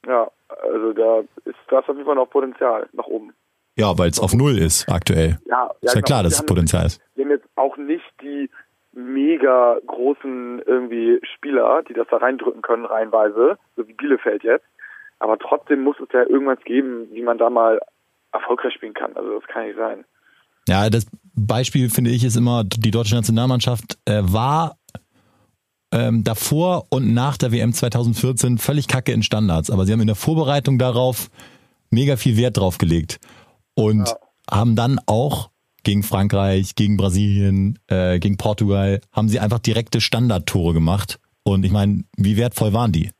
Ja, 0.07 0.31
also 0.63 0.93
da 0.93 1.19
ist 1.45 1.57
das 1.67 1.87
auf 1.87 1.95
jeden 1.95 2.05
Fall 2.05 2.15
noch 2.15 2.29
Potenzial 2.29 2.87
nach 2.93 3.05
oben. 3.05 3.33
Ja, 3.77 3.97
weil 3.97 4.09
es 4.09 4.19
auf 4.19 4.33
Null 4.33 4.57
ist 4.57 4.89
aktuell. 4.89 5.39
Ja, 5.45 5.65
ja 5.65 5.71
ist 5.81 5.83
ja 5.83 5.93
genau. 5.93 6.05
klar, 6.05 6.23
dass 6.23 6.33
es 6.33 6.45
Potenzial 6.45 6.85
ist. 6.85 7.01
Wir 7.15 7.25
haben 7.25 7.31
jetzt 7.31 7.47
auch 7.55 7.77
nicht 7.77 8.05
die 8.21 8.49
mega 8.93 9.77
großen 9.85 10.61
irgendwie 10.65 11.19
Spieler, 11.35 11.83
die 11.87 11.93
das 11.93 12.07
da 12.09 12.17
reindrücken 12.17 12.61
können, 12.61 12.85
reinweise, 12.85 13.57
so 13.75 13.87
wie 13.87 13.93
Bielefeld 13.93 14.43
jetzt. 14.43 14.65
Aber 15.19 15.37
trotzdem 15.37 15.83
muss 15.83 15.97
es 15.99 16.09
ja 16.13 16.23
irgendwas 16.23 16.59
geben, 16.65 17.07
wie 17.11 17.21
man 17.21 17.37
da 17.37 17.49
mal 17.49 17.79
erfolgreich 18.31 18.73
spielen 18.73 18.93
kann. 18.93 19.15
Also 19.15 19.39
das 19.39 19.47
kann 19.47 19.65
nicht 19.65 19.77
sein. 19.77 20.03
Ja, 20.67 20.89
das 20.89 21.05
Beispiel 21.35 21.89
finde 21.89 22.11
ich 22.11 22.23
ist 22.23 22.35
immer, 22.35 22.63
die 22.63 22.91
deutsche 22.91 23.15
Nationalmannschaft 23.15 23.97
äh, 24.05 24.21
war 24.23 24.77
ähm, 25.91 26.23
davor 26.23 26.87
und 26.89 27.13
nach 27.13 27.37
der 27.37 27.51
WM 27.51 27.73
2014 27.73 28.57
völlig 28.57 28.87
kacke 28.87 29.11
in 29.11 29.23
Standards, 29.23 29.69
aber 29.69 29.85
sie 29.85 29.93
haben 29.93 30.01
in 30.01 30.07
der 30.07 30.15
Vorbereitung 30.15 30.77
darauf 30.77 31.29
mega 31.89 32.15
viel 32.15 32.37
Wert 32.37 32.57
drauf 32.57 32.77
gelegt 32.77 33.19
und 33.75 34.07
ja. 34.07 34.15
haben 34.49 34.75
dann 34.75 34.99
auch 35.05 35.50
gegen 35.83 36.03
Frankreich, 36.03 36.75
gegen 36.75 36.97
Brasilien, 36.97 37.79
äh, 37.87 38.19
gegen 38.19 38.37
Portugal, 38.37 39.01
haben 39.11 39.29
sie 39.29 39.39
einfach 39.39 39.59
direkte 39.59 40.01
Standardtore 40.01 40.73
gemacht. 40.73 41.19
Und 41.43 41.65
ich 41.65 41.71
meine, 41.71 42.03
wie 42.17 42.37
wertvoll 42.37 42.73
waren 42.73 42.91
die? 42.91 43.11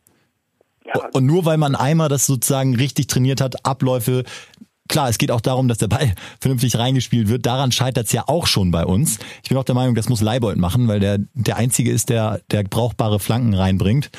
Ja. 0.86 1.10
Und 1.14 1.26
nur 1.26 1.46
weil 1.46 1.58
man 1.58 1.76
einmal 1.76 2.10
das 2.10 2.26
sozusagen 2.26 2.76
richtig 2.76 3.08
trainiert 3.08 3.42
hat, 3.42 3.66
Abläufe, 3.66 4.24
klar, 4.88 5.10
es 5.10 5.18
geht 5.18 5.32
auch 5.32 5.42
darum, 5.42 5.68
dass 5.68 5.80
der 5.80 5.88
Ball 5.88 6.14
vernünftig 6.40 6.78
reingespielt 6.78 7.30
wird. 7.30 7.46
Daran 7.46 7.72
scheitert 7.72 8.08
es 8.08 8.12
ja 8.12 8.26
auch 8.28 8.46
schon 8.46 8.72
bei 8.72 8.86
uns. 8.86 9.18
Ich 9.42 9.50
bin 9.50 9.58
auch 9.58 9.64
der 9.64 9.76
Meinung, 9.76 9.96
das 9.96 10.10
muss 10.10 10.22
Leibold 10.22 10.58
machen, 10.58 10.88
weil 10.88 11.00
der 11.00 11.20
der 11.34 11.58
einzige 11.58 11.92
ist, 11.92 12.10
der 12.10 12.42
der 12.52 12.64
brauchbare 12.64 13.20
Flanken 13.20 13.54
reinbringt. 13.54 14.12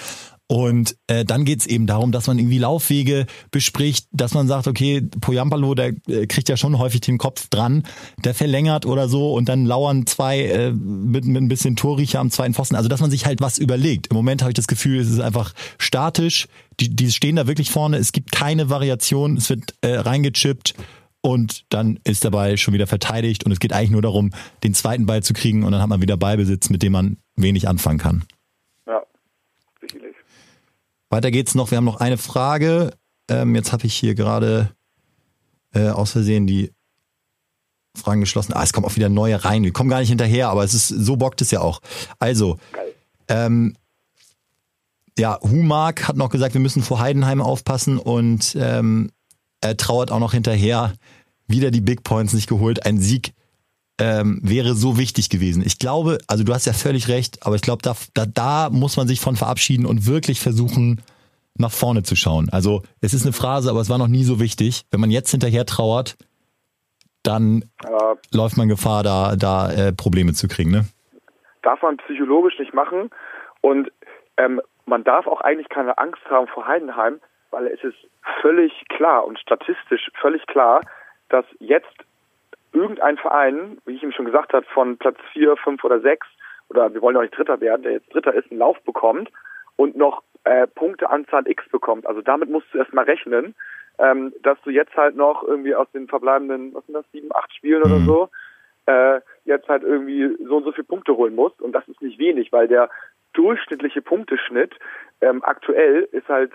Und 0.49 0.97
äh, 1.07 1.25
dann 1.25 1.47
geht's 1.47 1.67
eben 1.67 1.87
darum, 1.87 2.13
dass 2.13 2.27
man 2.27 2.39
irgendwie 2.39 2.59
Laufwege 2.59 3.27
bespricht, 3.51 4.07
dass 4.13 4.35
man 4.35 4.49
sagt, 4.49 4.67
okay, 4.67 5.01
Poyampalo, 5.01 5.75
der 5.75 5.95
äh, 6.09 6.27
kriegt 6.27 6.49
ja 6.51 6.59
schon 6.59 6.79
häufig 6.79 7.01
den 7.01 7.17
Kopf 7.17 7.49
dran, 7.49 7.85
der 8.23 8.35
verlängert 8.35 8.85
oder 8.85 9.09
so 9.09 9.33
und 9.33 9.49
dann 9.49 9.65
lauern 9.65 10.07
zwei 10.07 10.41
äh, 10.41 10.73
mit, 10.73 11.25
mit 11.25 11.43
ein 11.43 11.49
bisschen 11.49 11.77
Torriecher 11.77 12.21
am 12.21 12.31
zweiten 12.31 12.53
Pfosten. 12.53 12.77
Also 12.77 12.91
dass 12.91 13.01
man 13.01 13.11
sich 13.11 13.25
halt 13.25 13.41
was 13.41 13.57
überlegt. 13.57 14.09
Im 14.09 14.17
Moment 14.17 14.43
habe 14.43 14.51
ich 14.51 14.57
das 14.57 14.67
Gefühl, 14.67 15.01
es 15.01 15.09
ist 15.09 15.21
einfach 15.21 15.55
statisch. 15.79 16.49
Die, 16.81 16.95
die 16.95 17.11
stehen 17.11 17.37
da 17.37 17.47
wirklich 17.47 17.71
vorne, 17.71 17.97
es 17.97 18.13
gibt 18.13 18.33
keine 18.33 18.69
Variation, 18.69 19.39
es 19.39 19.49
wird 19.49 19.75
äh, 19.81 19.95
reingechippt 19.95 20.75
und 21.23 21.65
dann 21.71 21.99
ist 22.05 22.25
der 22.25 22.31
Ball 22.31 22.59
schon 22.59 22.75
wieder 22.75 22.87
verteidigt 22.87 23.45
und 23.45 23.53
es 23.53 23.61
geht 23.61 23.73
eigentlich 23.73 23.91
nur 23.91 24.03
darum, 24.03 24.33
den 24.65 24.75
zweiten 24.75 25.07
Ball 25.07 25.23
zu 25.23 25.33
kriegen 25.33 25.65
und 25.65 25.73
dann 25.73 25.81
hat 25.81 25.89
man 25.89 26.03
wieder 26.03 26.17
Ballbesitz, 26.17 26.69
mit 26.69 26.83
dem 26.83 26.93
man 26.93 27.17
wenig 27.37 27.69
anfangen 27.69 27.99
kann. 27.99 28.25
Weiter 31.13 31.31
geht's 31.31 31.55
noch. 31.55 31.71
Wir 31.71 31.77
haben 31.77 31.85
noch 31.85 32.01
eine 32.01 32.17
Frage. 32.17 32.95
Ähm, 33.29 33.55
jetzt 33.55 33.71
habe 33.73 33.85
ich 33.85 33.95
hier 33.95 34.15
gerade 34.15 34.75
äh, 35.75 35.91
aus 35.91 36.13
Versehen 36.13 36.47
die 36.47 36.73
Fragen 37.95 38.23
geschlossen. 38.23 38.55
Ah, 38.55 38.63
es 38.63 38.73
kommen 38.73 38.87
auch 38.87 38.97
wieder 38.97 39.11
neue 39.11 39.45
rein. 39.45 39.63
Wir 39.63 39.75
kommen 39.75 39.91
gar 39.91 40.01
nicht 40.01 40.09
hinterher, 40.09 40.49
aber 40.49 40.65
es 40.65 40.73
ist 40.73 40.89
so 40.89 41.17
bockt 41.17 41.43
es 41.43 41.51
ja 41.51 41.61
auch. 41.61 41.83
Also, 42.19 42.57
ähm, 43.29 43.77
ja, 45.19 45.39
Humark 45.43 46.09
hat 46.09 46.17
noch 46.17 46.31
gesagt, 46.31 46.55
wir 46.55 46.63
müssen 46.63 46.83
vor 46.83 46.99
Heidenheim 46.99 47.43
aufpassen 47.43 47.99
und 47.99 48.57
ähm, 48.59 49.11
er 49.61 49.77
trauert 49.77 50.11
auch 50.11 50.19
noch 50.19 50.33
hinterher. 50.33 50.95
Wieder 51.47 51.71
die 51.71 51.83
Big 51.83 52.05
Points 52.05 52.33
nicht 52.33 52.49
geholt. 52.49 52.87
Ein 52.87 52.99
Sieg 52.99 53.35
ähm, 53.99 54.41
wäre 54.43 54.75
so 54.75 54.99
wichtig 54.99 55.29
gewesen. 55.29 55.63
Ich 55.65 55.79
glaube, 55.79 56.19
also 56.27 56.45
du 56.45 56.53
hast 56.55 56.67
ja 56.67 56.73
völlig 56.73 57.09
recht, 57.09 57.47
aber 57.47 57.57
ich 57.57 57.63
glaube, 57.63 57.83
da, 57.83 57.95
da, 58.15 58.27
da 58.27 58.71
muss 58.71 58.97
man 58.97 59.07
sich 59.07 59.21
von 59.21 59.37
verabschieden 59.37 59.87
und 59.87 60.07
wirklich 60.07 60.41
versuchen, 60.41 61.03
nach 61.59 61.71
vorne 61.71 62.03
zu 62.03 62.17
schauen. 62.17 62.49
Also 62.51 62.83
es 63.01 63.13
ist 63.13 63.25
eine 63.25 63.33
Phrase, 63.35 63.69
aber 63.71 63.81
es 63.81 63.91
war 63.91 63.99
noch 63.99 64.09
nie 64.09 64.25
so 64.25 64.41
wichtig. 64.41 64.85
Wenn 64.91 65.01
man 65.01 65.11
jetzt 65.11 65.31
hinterher 65.31 65.67
trauert, 65.67 66.17
dann 67.23 67.65
Ja. 67.85 68.15
läuft 68.33 68.57
man 68.57 68.69
Gefahr, 68.69 69.03
da, 69.03 69.37
da 69.37 69.71
äh, 69.71 69.93
Probleme 69.93 70.33
zu 70.33 70.49
kriegen, 70.49 70.71
ne? 70.71 70.85
darf 71.63 71.81
man 71.83 71.97
psychologisch 71.99 72.59
nicht 72.59 72.75
machen. 72.75 73.11
Und 73.61 73.93
ähm, 74.37 74.61
man 74.87 75.05
darf 75.05 75.29
auch 75.29 75.41
eigentlich 75.43 75.69
keine 75.69 75.97
Angst 75.99 76.23
haben 76.29 76.49
vor 76.49 76.67
Heidenheim, 76.67 77.21
weil 77.53 77.69
es 77.69 77.85
ist 77.85 77.97
völlig 78.41 78.73
klar 78.89 79.25
und 79.25 79.39
statistisch 79.39 80.11
völlig 80.21 80.45
klar, 80.49 80.81
dass 81.29 81.45
jetzt 81.61 81.87
irgendein 82.73 83.19
Verein, 83.19 83.79
wie 83.85 83.95
ich 83.95 84.03
ihm 84.03 84.13
schon 84.13 84.25
gesagt 84.25 84.53
habe, 84.53 84.67
von 84.73 84.97
Platz 84.99 85.19
4, 85.33 85.57
5 85.57 85.83
oder 85.85 86.01
6, 86.01 86.27
oder 86.69 86.93
wir 86.93 87.03
wollen 87.03 87.17
auch 87.17 87.23
nicht 87.23 87.37
Dritter 87.37 87.61
werden, 87.61 87.83
der 87.83 87.93
jetzt 87.93 88.13
Dritter 88.13 88.35
ist, 88.35 88.51
einen 88.51 88.61
Lauf 88.61 88.81
bekommt 88.83 89.31
und 89.77 89.97
noch 89.97 90.23
äh, 90.45 90.67
Punkteanzahl 90.67 91.49
X 91.49 91.69
bekommt. 91.71 92.07
Also 92.07 92.23
damit 92.23 92.51
musst 92.51 92.67
du 92.73 92.79
erstmal 92.79 93.05
rechnen, 93.05 93.55
ähm, 93.99 94.33
dass 94.43 94.59
du 94.63 94.71
jetzt 94.71 94.97
halt 94.97 95.17
noch 95.17 95.43
irgendwie 95.43 95.75
aus 95.75 95.91
den 95.93 96.09
verbleibenden, 96.09 96.75
was 96.75 96.85
sind 96.87 96.95
das, 96.95 97.05
sieben, 97.13 97.29
acht 97.35 97.55
Spielen 97.55 97.83
oder 97.83 97.99
Mhm. 97.99 98.07
so, 98.07 98.29
äh, 98.87 99.21
jetzt 99.45 99.69
halt 99.69 99.83
irgendwie 99.83 100.37
so 100.45 100.57
und 100.57 100.65
so 100.65 100.73
viele 100.73 100.87
Punkte 100.87 101.17
holen 101.17 101.35
musst. 101.35 101.61
Und 101.61 101.73
das 101.73 101.87
ist 101.89 102.03
nicht 102.03 102.19
wenig, 102.19 102.53
weil 102.53 102.69
der 102.69 102.91
durchschnittliche 103.35 104.03
Punkteschnitt 104.03 104.75
ähm, 105.21 105.43
aktuell 105.45 106.09
ist 106.13 106.29
halt 106.29 106.53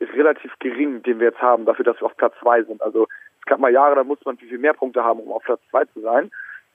relativ 0.00 0.52
gering, 0.58 1.02
den 1.02 1.18
wir 1.20 1.28
jetzt 1.28 1.42
haben, 1.42 1.64
dafür, 1.64 1.84
dass 1.84 2.00
wir 2.00 2.06
auf 2.06 2.16
Platz 2.16 2.34
zwei 2.40 2.62
sind. 2.62 2.82
Also 2.82 3.06
gab 3.50 3.60
mal 3.60 3.72
Jahre, 3.72 3.96
da 3.96 4.04
musste 4.04 4.24
man 4.24 4.38
viel, 4.38 4.48
viel 4.48 4.58
mehr 4.58 4.72
Punkte 4.72 5.04
haben, 5.04 5.20
um 5.20 5.32
auf 5.32 5.42
Platz 5.42 5.60
zwei 5.70 5.84
zu 5.86 6.00
sein. 6.00 6.30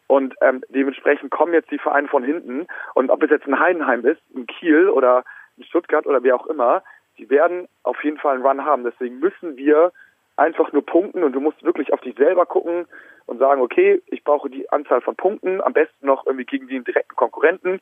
Und 0.07 0.35
ähm, 0.41 0.61
dementsprechend 0.69 1.31
kommen 1.31 1.53
jetzt 1.53 1.71
die 1.71 1.79
Vereine 1.79 2.07
von 2.07 2.23
hinten. 2.23 2.67
Und 2.93 3.09
ob 3.09 3.23
es 3.23 3.31
jetzt 3.31 3.47
ein 3.47 3.59
Heidenheim 3.59 4.05
ist, 4.05 4.21
ein 4.35 4.45
Kiel 4.45 4.89
oder 4.89 5.23
ein 5.57 5.63
Stuttgart 5.63 6.05
oder 6.05 6.21
wer 6.21 6.35
auch 6.35 6.45
immer, 6.45 6.83
die 7.17 7.29
werden 7.29 7.67
auf 7.83 8.03
jeden 8.03 8.17
Fall 8.17 8.35
einen 8.35 8.45
Run 8.45 8.65
haben. 8.65 8.83
Deswegen 8.83 9.19
müssen 9.19 9.57
wir 9.57 9.91
einfach 10.35 10.71
nur 10.73 10.85
punkten 10.85 11.23
und 11.23 11.31
du 11.31 11.39
musst 11.39 11.63
wirklich 11.63 11.93
auf 11.93 12.01
dich 12.01 12.15
selber 12.17 12.45
gucken 12.45 12.85
und 13.25 13.39
sagen, 13.39 13.61
okay, 13.61 14.01
ich 14.07 14.23
brauche 14.23 14.49
die 14.49 14.69
Anzahl 14.69 15.01
von 15.01 15.15
Punkten, 15.15 15.61
am 15.61 15.73
besten 15.73 16.05
noch 16.05 16.25
irgendwie 16.25 16.45
gegen 16.45 16.67
den 16.67 16.83
direkten 16.83 17.15
Konkurrenten. 17.15 17.79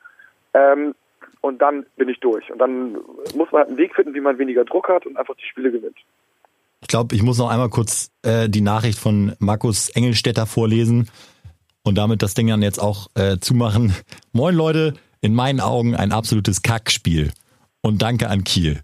Ähm, 0.53 0.93
und 1.41 1.61
dann 1.61 1.85
bin 1.97 2.09
ich 2.09 2.19
durch. 2.19 2.51
Und 2.51 2.59
dann 2.59 2.93
muss 3.35 3.51
man 3.51 3.61
halt 3.61 3.67
einen 3.69 3.77
Weg 3.77 3.95
finden, 3.95 4.13
wie 4.13 4.21
man 4.21 4.37
weniger 4.37 4.63
Druck 4.63 4.87
hat 4.87 5.05
und 5.05 5.17
einfach 5.17 5.35
die 5.35 5.45
Spiele 5.45 5.71
gewinnt. 5.71 5.97
Ich 6.93 6.95
glaube, 6.95 7.15
ich 7.15 7.23
muss 7.23 7.39
noch 7.39 7.49
einmal 7.49 7.69
kurz 7.69 8.11
äh, 8.21 8.47
die 8.47 8.61
Nachricht 8.61 8.99
von 8.99 9.33
Markus 9.39 9.89
Engelstetter 9.89 10.45
vorlesen 10.45 11.09
und 11.81 11.95
damit 11.95 12.21
das 12.21 12.35
Ding 12.35 12.45
dann 12.45 12.61
jetzt 12.61 12.79
auch 12.79 13.07
äh, 13.15 13.39
zumachen. 13.39 13.95
Moin 14.31 14.53
Leute, 14.53 14.93
in 15.19 15.33
meinen 15.33 15.59
Augen 15.59 15.95
ein 15.95 16.11
absolutes 16.11 16.61
Kackspiel. 16.61 17.31
Und 17.81 18.03
danke 18.03 18.29
an 18.29 18.43
Kiel. 18.43 18.81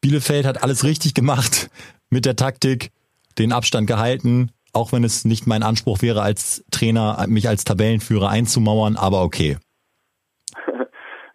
Bielefeld 0.00 0.46
hat 0.46 0.62
alles 0.62 0.84
richtig 0.84 1.12
gemacht 1.12 1.68
mit 2.08 2.24
der 2.24 2.34
Taktik, 2.34 2.92
den 3.36 3.52
Abstand 3.52 3.88
gehalten, 3.88 4.50
auch 4.72 4.92
wenn 4.92 5.04
es 5.04 5.26
nicht 5.26 5.46
mein 5.46 5.62
Anspruch 5.62 6.00
wäre, 6.00 6.22
als 6.22 6.64
Trainer 6.70 7.26
mich 7.28 7.46
als 7.46 7.64
Tabellenführer 7.64 8.30
einzumauern, 8.30 8.96
aber 8.96 9.20
okay. 9.20 9.58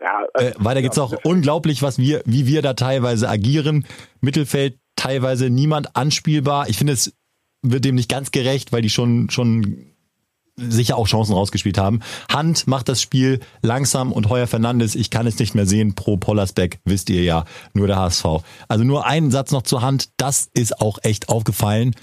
Ja, 0.01 0.23
Äh, 0.33 0.53
weiter 0.57 0.81
geht's 0.81 0.97
auch 0.97 1.13
unglaublich, 1.23 1.83
was 1.83 1.99
wir, 1.99 2.23
wie 2.25 2.47
wir 2.47 2.63
da 2.63 2.73
teilweise 2.73 3.29
agieren. 3.29 3.85
Mittelfeld 4.21 4.79
teilweise 4.99 5.49
niemand 5.49 5.95
anspielbar. 5.95 6.69
Ich 6.69 6.77
finde, 6.77 6.93
es 6.93 7.13
wird 7.61 7.85
dem 7.85 7.95
nicht 7.95 8.09
ganz 8.09 8.31
gerecht, 8.31 8.71
weil 8.71 8.81
die 8.81 8.89
schon, 8.89 9.29
schon 9.29 9.85
sicher 10.57 10.97
auch 10.97 11.07
Chancen 11.07 11.33
rausgespielt 11.33 11.77
haben. 11.77 12.01
Hand 12.29 12.67
macht 12.67 12.89
das 12.89 13.01
Spiel 13.01 13.39
langsam 13.61 14.11
und 14.11 14.29
Heuer 14.29 14.47
Fernandes, 14.47 14.95
ich 14.95 15.09
kann 15.09 15.25
es 15.25 15.39
nicht 15.39 15.55
mehr 15.55 15.65
sehen, 15.65 15.95
pro 15.95 16.17
Pollersbeck, 16.17 16.79
wisst 16.83 17.09
ihr 17.09 17.23
ja, 17.23 17.45
nur 17.73 17.87
der 17.87 17.95
HSV. 17.95 18.25
Also 18.67 18.83
nur 18.83 19.05
einen 19.05 19.31
Satz 19.31 19.51
noch 19.51 19.61
zur 19.61 19.81
Hand, 19.81 20.09
das 20.17 20.49
ist 20.53 20.81
auch 20.81 20.99
echt 21.01 21.29
aufgefallen, 21.29 21.95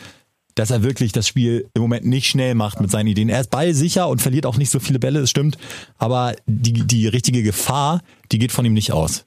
dass 0.54 0.70
er 0.70 0.82
wirklich 0.82 1.12
das 1.12 1.28
Spiel 1.28 1.68
im 1.74 1.82
Moment 1.82 2.06
nicht 2.06 2.28
schnell 2.28 2.54
macht 2.54 2.80
mit 2.80 2.90
seinen 2.90 3.08
Ideen. 3.08 3.28
Er 3.28 3.42
ist 3.42 3.50
ballsicher 3.50 4.08
und 4.08 4.22
verliert 4.22 4.46
auch 4.46 4.56
nicht 4.56 4.70
so 4.70 4.80
viele 4.80 4.98
Bälle, 4.98 5.20
das 5.20 5.28
stimmt, 5.28 5.58
aber 5.98 6.34
die, 6.46 6.72
die 6.72 7.08
richtige 7.08 7.42
Gefahr, 7.42 8.00
die 8.32 8.38
geht 8.38 8.52
von 8.52 8.64
ihm 8.64 8.72
nicht 8.72 8.92
aus. 8.92 9.25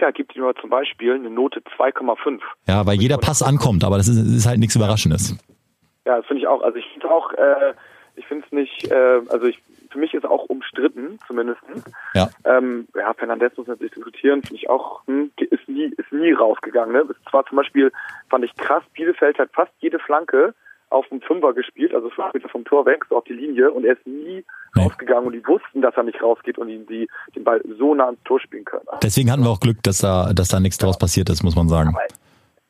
Kicker 0.00 0.12
gibt 0.12 0.34
ihm 0.34 0.42
aber 0.42 0.54
zum 0.56 0.70
Beispiel 0.70 1.14
eine 1.14 1.30
Note 1.30 1.60
2,5. 1.76 2.40
Ja, 2.66 2.86
weil 2.86 3.00
jeder 3.00 3.18
Pass 3.18 3.42
ankommt, 3.42 3.84
aber 3.84 3.98
das 3.98 4.08
ist, 4.08 4.16
ist 4.16 4.46
halt 4.46 4.58
nichts 4.58 4.74
Überraschendes. 4.74 5.36
Ja, 6.06 6.16
das 6.16 6.26
finde 6.26 6.40
ich 6.40 6.48
auch. 6.48 6.62
Also 6.62 6.78
ich 6.78 6.86
finde 6.92 7.10
auch, 7.10 7.32
äh, 7.34 7.74
ich 8.16 8.26
finde 8.26 8.46
es 8.46 8.52
nicht, 8.52 8.90
äh, 8.90 9.20
also 9.28 9.46
ich, 9.46 9.60
für 9.90 9.98
mich 9.98 10.14
ist 10.14 10.24
auch 10.24 10.44
umstritten, 10.44 11.18
zumindest. 11.26 11.60
Ja. 12.14 12.30
Ähm, 12.44 12.88
ja, 12.96 13.12
Fernandez 13.12 13.56
muss 13.56 13.66
natürlich 13.66 13.92
diskutieren, 13.92 14.42
finde 14.42 14.56
ich 14.56 14.70
auch, 14.70 15.06
hm, 15.06 15.30
ist 15.38 15.68
nie, 15.68 15.92
ist 15.96 16.12
nie 16.12 16.32
rausgegangen. 16.32 16.94
Ne? 16.94 17.04
Es 17.26 17.32
war 17.32 17.44
zum 17.44 17.56
Beispiel, 17.56 17.92
fand 18.30 18.44
ich 18.44 18.56
krass, 18.56 18.82
Bielefeld 18.94 19.38
hat 19.38 19.50
fast 19.52 19.72
jede 19.80 19.98
Flanke 19.98 20.54
auf 20.90 21.08
dem 21.08 21.20
Fünfer 21.22 21.52
gespielt, 21.54 21.94
also 21.94 22.10
fünf 22.10 22.34
Meter 22.34 22.48
vom 22.48 22.64
Tor 22.64 22.84
weg, 22.86 23.04
so 23.08 23.16
auf 23.16 23.24
die 23.24 23.32
Linie, 23.32 23.70
und 23.70 23.84
er 23.84 23.94
ist 23.94 24.06
nie 24.06 24.44
Nee. 24.76 24.84
rausgegangen 24.84 25.26
und 25.26 25.32
die 25.32 25.44
wussten, 25.46 25.82
dass 25.82 25.96
er 25.96 26.04
nicht 26.04 26.22
rausgeht 26.22 26.56
und 26.58 26.68
ihn 26.68 26.86
die 26.86 27.08
den 27.34 27.42
Ball 27.42 27.60
so 27.78 27.92
nah 27.94 28.06
ans 28.06 28.22
Tor 28.24 28.38
spielen 28.40 28.64
können. 28.64 28.84
Deswegen 29.02 29.30
hatten 29.32 29.42
wir 29.42 29.50
auch 29.50 29.58
Glück, 29.60 29.78
dass 29.82 29.98
da, 29.98 30.32
dass 30.32 30.48
da 30.48 30.60
nichts 30.60 30.78
draus 30.78 30.96
passiert 30.98 31.28
ist, 31.28 31.42
muss 31.42 31.56
man 31.56 31.68
sagen. 31.68 31.92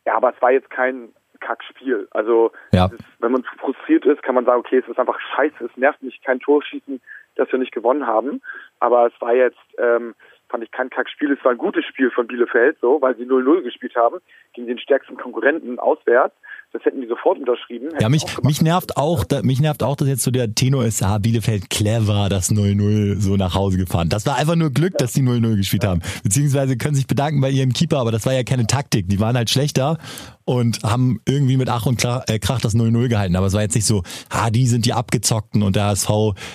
Ja, 0.07 0.17
aber 0.17 0.33
es 0.35 0.41
war 0.41 0.51
jetzt 0.51 0.71
kein 0.71 1.11
Kackspiel. 1.41 2.09
Also 2.13 2.53
Ja. 2.73 2.87
ist, 2.87 3.03
wenn 3.19 3.33
man 3.33 3.45
frustriert 3.59 4.05
ist, 4.07 4.23
kann 4.23 4.35
man 4.35 4.45
sagen, 4.47 4.61
okay, 4.61 4.79
es 4.79 4.89
ist 4.89 4.99
einfach 4.99 5.19
scheiße, 5.37 5.65
es 5.65 5.77
nervt 5.77 6.03
mich, 6.03 6.21
kein 6.23 6.41
Tor 6.41 6.63
schießen, 6.63 7.01
dass 7.37 7.51
wir 7.53 7.59
nicht 7.59 7.73
gewonnen 7.73 8.07
haben. 8.07 8.41
Aber 8.79 9.07
es 9.07 9.13
war 9.21 9.35
jetzt, 9.35 9.59
ähm, 9.79 10.15
fand 10.51 10.65
ich 10.65 10.71
kein 10.71 10.91
Kackspiel, 10.91 11.33
es 11.33 11.45
war 11.45 11.53
ein 11.53 11.59
gutes 11.59 11.85
Spiel 11.85 12.11
von 12.11 12.27
Bielefeld, 12.27 12.77
so, 12.81 13.01
weil 13.01 13.17
sie 13.17 13.25
0-0 13.25 13.63
gespielt 13.63 13.95
haben 13.97 14.19
gegen 14.53 14.67
den 14.67 14.79
stärksten 14.79 15.17
Konkurrenten 15.17 15.79
auswärts. 15.79 16.35
Das 16.73 16.85
hätten 16.85 17.01
die 17.01 17.09
sofort 17.09 17.37
unterschrieben. 17.37 17.89
Ja, 17.99 18.09
mich, 18.09 18.23
mich 18.45 18.63
nervt 18.63 18.97
auch, 18.97 19.25
da, 19.25 19.43
mich 19.43 19.61
nervt 19.61 19.83
auch, 19.83 19.97
dass 19.97 20.07
jetzt 20.07 20.23
so 20.23 20.31
der 20.31 20.55
Tenor 20.55 20.85
ist, 20.85 21.03
ah, 21.03 21.19
Bielefeld 21.19 21.69
clever, 21.69 22.29
das 22.29 22.53
0-0 22.53 23.17
so 23.17 23.37
nach 23.37 23.57
Hause 23.57 23.77
gefahren. 23.77 24.09
Das 24.09 24.25
war 24.25 24.37
einfach 24.37 24.55
nur 24.55 24.71
Glück, 24.71 24.97
dass 24.99 25.13
die 25.13 25.23
0-0 25.23 25.57
gespielt 25.57 25.85
haben. 25.85 26.01
Beziehungsweise 26.23 26.77
können 26.77 26.95
sich 26.95 27.09
bedanken 27.09 27.41
bei 27.41 27.51
ihrem 27.51 27.73
Keeper, 27.73 27.99
aber 27.99 28.13
das 28.13 28.25
war 28.25 28.35
ja 28.35 28.45
keine 28.45 28.69
Taktik. 28.69 29.09
Die 29.09 29.19
waren 29.19 29.37
halt 29.37 29.51
schlechter 29.51 29.99
und 30.45 30.85
haben 30.85 31.21
irgendwie 31.27 31.57
mit 31.57 31.69
Ach 31.69 31.87
und 31.87 32.01
Krach, 32.01 32.23
äh, 32.29 32.39
Krach 32.39 32.61
das 32.61 32.77
0-0 32.77 33.09
gehalten. 33.09 33.35
Aber 33.35 33.47
es 33.47 33.53
war 33.53 33.63
jetzt 33.63 33.75
nicht 33.75 33.87
so, 33.87 34.05
ah, 34.29 34.51
die 34.51 34.67
sind 34.69 34.87
die 34.87 34.93
Abgezockten 34.93 35.65
und 35.65 35.75
der 35.75 35.87
HSV 35.87 36.11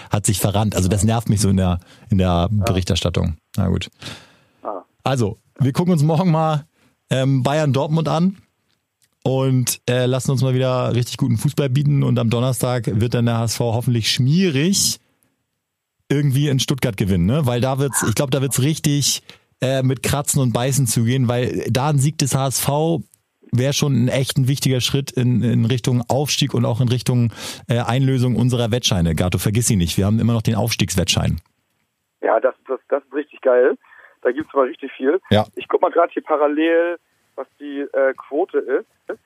hat 0.09 0.25
sich 0.25 0.39
verrannt. 0.39 0.77
Also 0.77 0.87
das 0.87 1.03
nervt 1.03 1.27
mich 1.27 1.41
so 1.41 1.49
in 1.49 1.57
der, 1.57 1.79
in 2.09 2.19
der 2.19 2.47
Berichterstattung. 2.49 3.35
Na 3.57 3.67
gut. 3.67 3.89
Ah. 4.63 4.83
Also, 5.03 5.39
wir 5.59 5.73
gucken 5.73 5.93
uns 5.93 6.03
morgen 6.03 6.31
mal 6.31 6.65
ähm, 7.09 7.43
Bayern 7.43 7.73
Dortmund 7.73 8.07
an 8.07 8.37
und 9.23 9.81
äh, 9.89 10.05
lassen 10.05 10.31
uns 10.31 10.41
mal 10.41 10.53
wieder 10.53 10.93
richtig 10.93 11.17
guten 11.17 11.37
Fußball 11.37 11.69
bieten. 11.69 12.03
Und 12.03 12.19
am 12.19 12.29
Donnerstag 12.29 12.99
wird 12.99 13.13
dann 13.13 13.25
der 13.25 13.39
HSV 13.39 13.59
hoffentlich 13.59 14.11
schmierig 14.11 14.99
irgendwie 16.09 16.49
in 16.49 16.59
Stuttgart 16.59 16.97
gewinnen, 16.97 17.25
ne? 17.25 17.45
Weil 17.45 17.61
da 17.61 17.79
wird's, 17.79 18.03
ich 18.07 18.13
glaube, 18.13 18.31
da 18.31 18.41
wird's 18.41 18.61
richtig 18.61 19.23
äh, 19.61 19.81
mit 19.81 20.03
Kratzen 20.03 20.41
und 20.41 20.53
Beißen 20.53 20.85
zugehen, 20.85 21.27
weil 21.27 21.65
da 21.69 21.89
ein 21.89 21.97
Sieg 21.97 22.17
des 22.19 22.35
HSV 22.35 22.69
wäre 23.51 23.73
schon 23.73 24.05
ein 24.05 24.07
echt 24.09 24.37
ein 24.37 24.47
wichtiger 24.47 24.81
Schritt 24.81 25.11
in, 25.11 25.41
in 25.41 25.65
Richtung 25.65 26.03
Aufstieg 26.07 26.53
und 26.53 26.65
auch 26.65 26.81
in 26.81 26.89
Richtung 26.89 27.31
äh, 27.67 27.79
Einlösung 27.79 28.35
unserer 28.35 28.71
Wettscheine. 28.71 29.15
Gato, 29.15 29.37
vergiss 29.37 29.67
sie 29.67 29.75
nicht, 29.75 29.97
wir 29.97 30.05
haben 30.05 30.19
immer 30.19 30.33
noch 30.33 30.41
den 30.41 30.55
Aufstiegswettschein. 30.55 31.39
Ja, 32.25 32.39
das, 32.39 32.55
das, 32.67 32.79
das 32.89 33.03
ist 33.03 33.13
richtig 33.13 33.41
geil. 33.41 33.77
Da 34.21 34.31
gibt's 34.31 34.53
mal 34.53 34.65
richtig 34.65 34.91
viel. 34.97 35.21
Ja. 35.29 35.45
Ich 35.55 35.67
guck 35.67 35.81
mal 35.81 35.91
gerade 35.91 36.11
hier 36.11 36.23
parallel, 36.23 36.97
was 37.35 37.47
die 37.59 37.81
äh, 37.81 38.13
Quote 38.27 38.57
ist. 38.57 39.17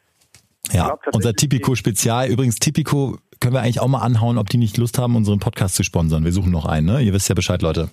Ja, 0.71 0.95
glaub 1.01 1.15
unser 1.15 1.33
Tipico-Spezial. 1.33 2.29
Übrigens, 2.29 2.57
Tipico 2.59 3.17
können 3.39 3.53
wir 3.53 3.61
eigentlich 3.61 3.79
auch 3.79 3.87
mal 3.87 4.01
anhauen, 4.01 4.37
ob 4.37 4.49
die 4.49 4.57
nicht 4.57 4.77
Lust 4.77 4.97
haben, 4.99 5.15
unseren 5.15 5.39
Podcast 5.39 5.75
zu 5.75 5.83
sponsern. 5.83 6.25
Wir 6.25 6.31
suchen 6.33 6.51
noch 6.51 6.65
einen, 6.65 6.85
ne? 6.85 7.01
Ihr 7.01 7.13
wisst 7.13 7.29
ja 7.29 7.35
Bescheid, 7.35 7.61
Leute. 7.61 7.89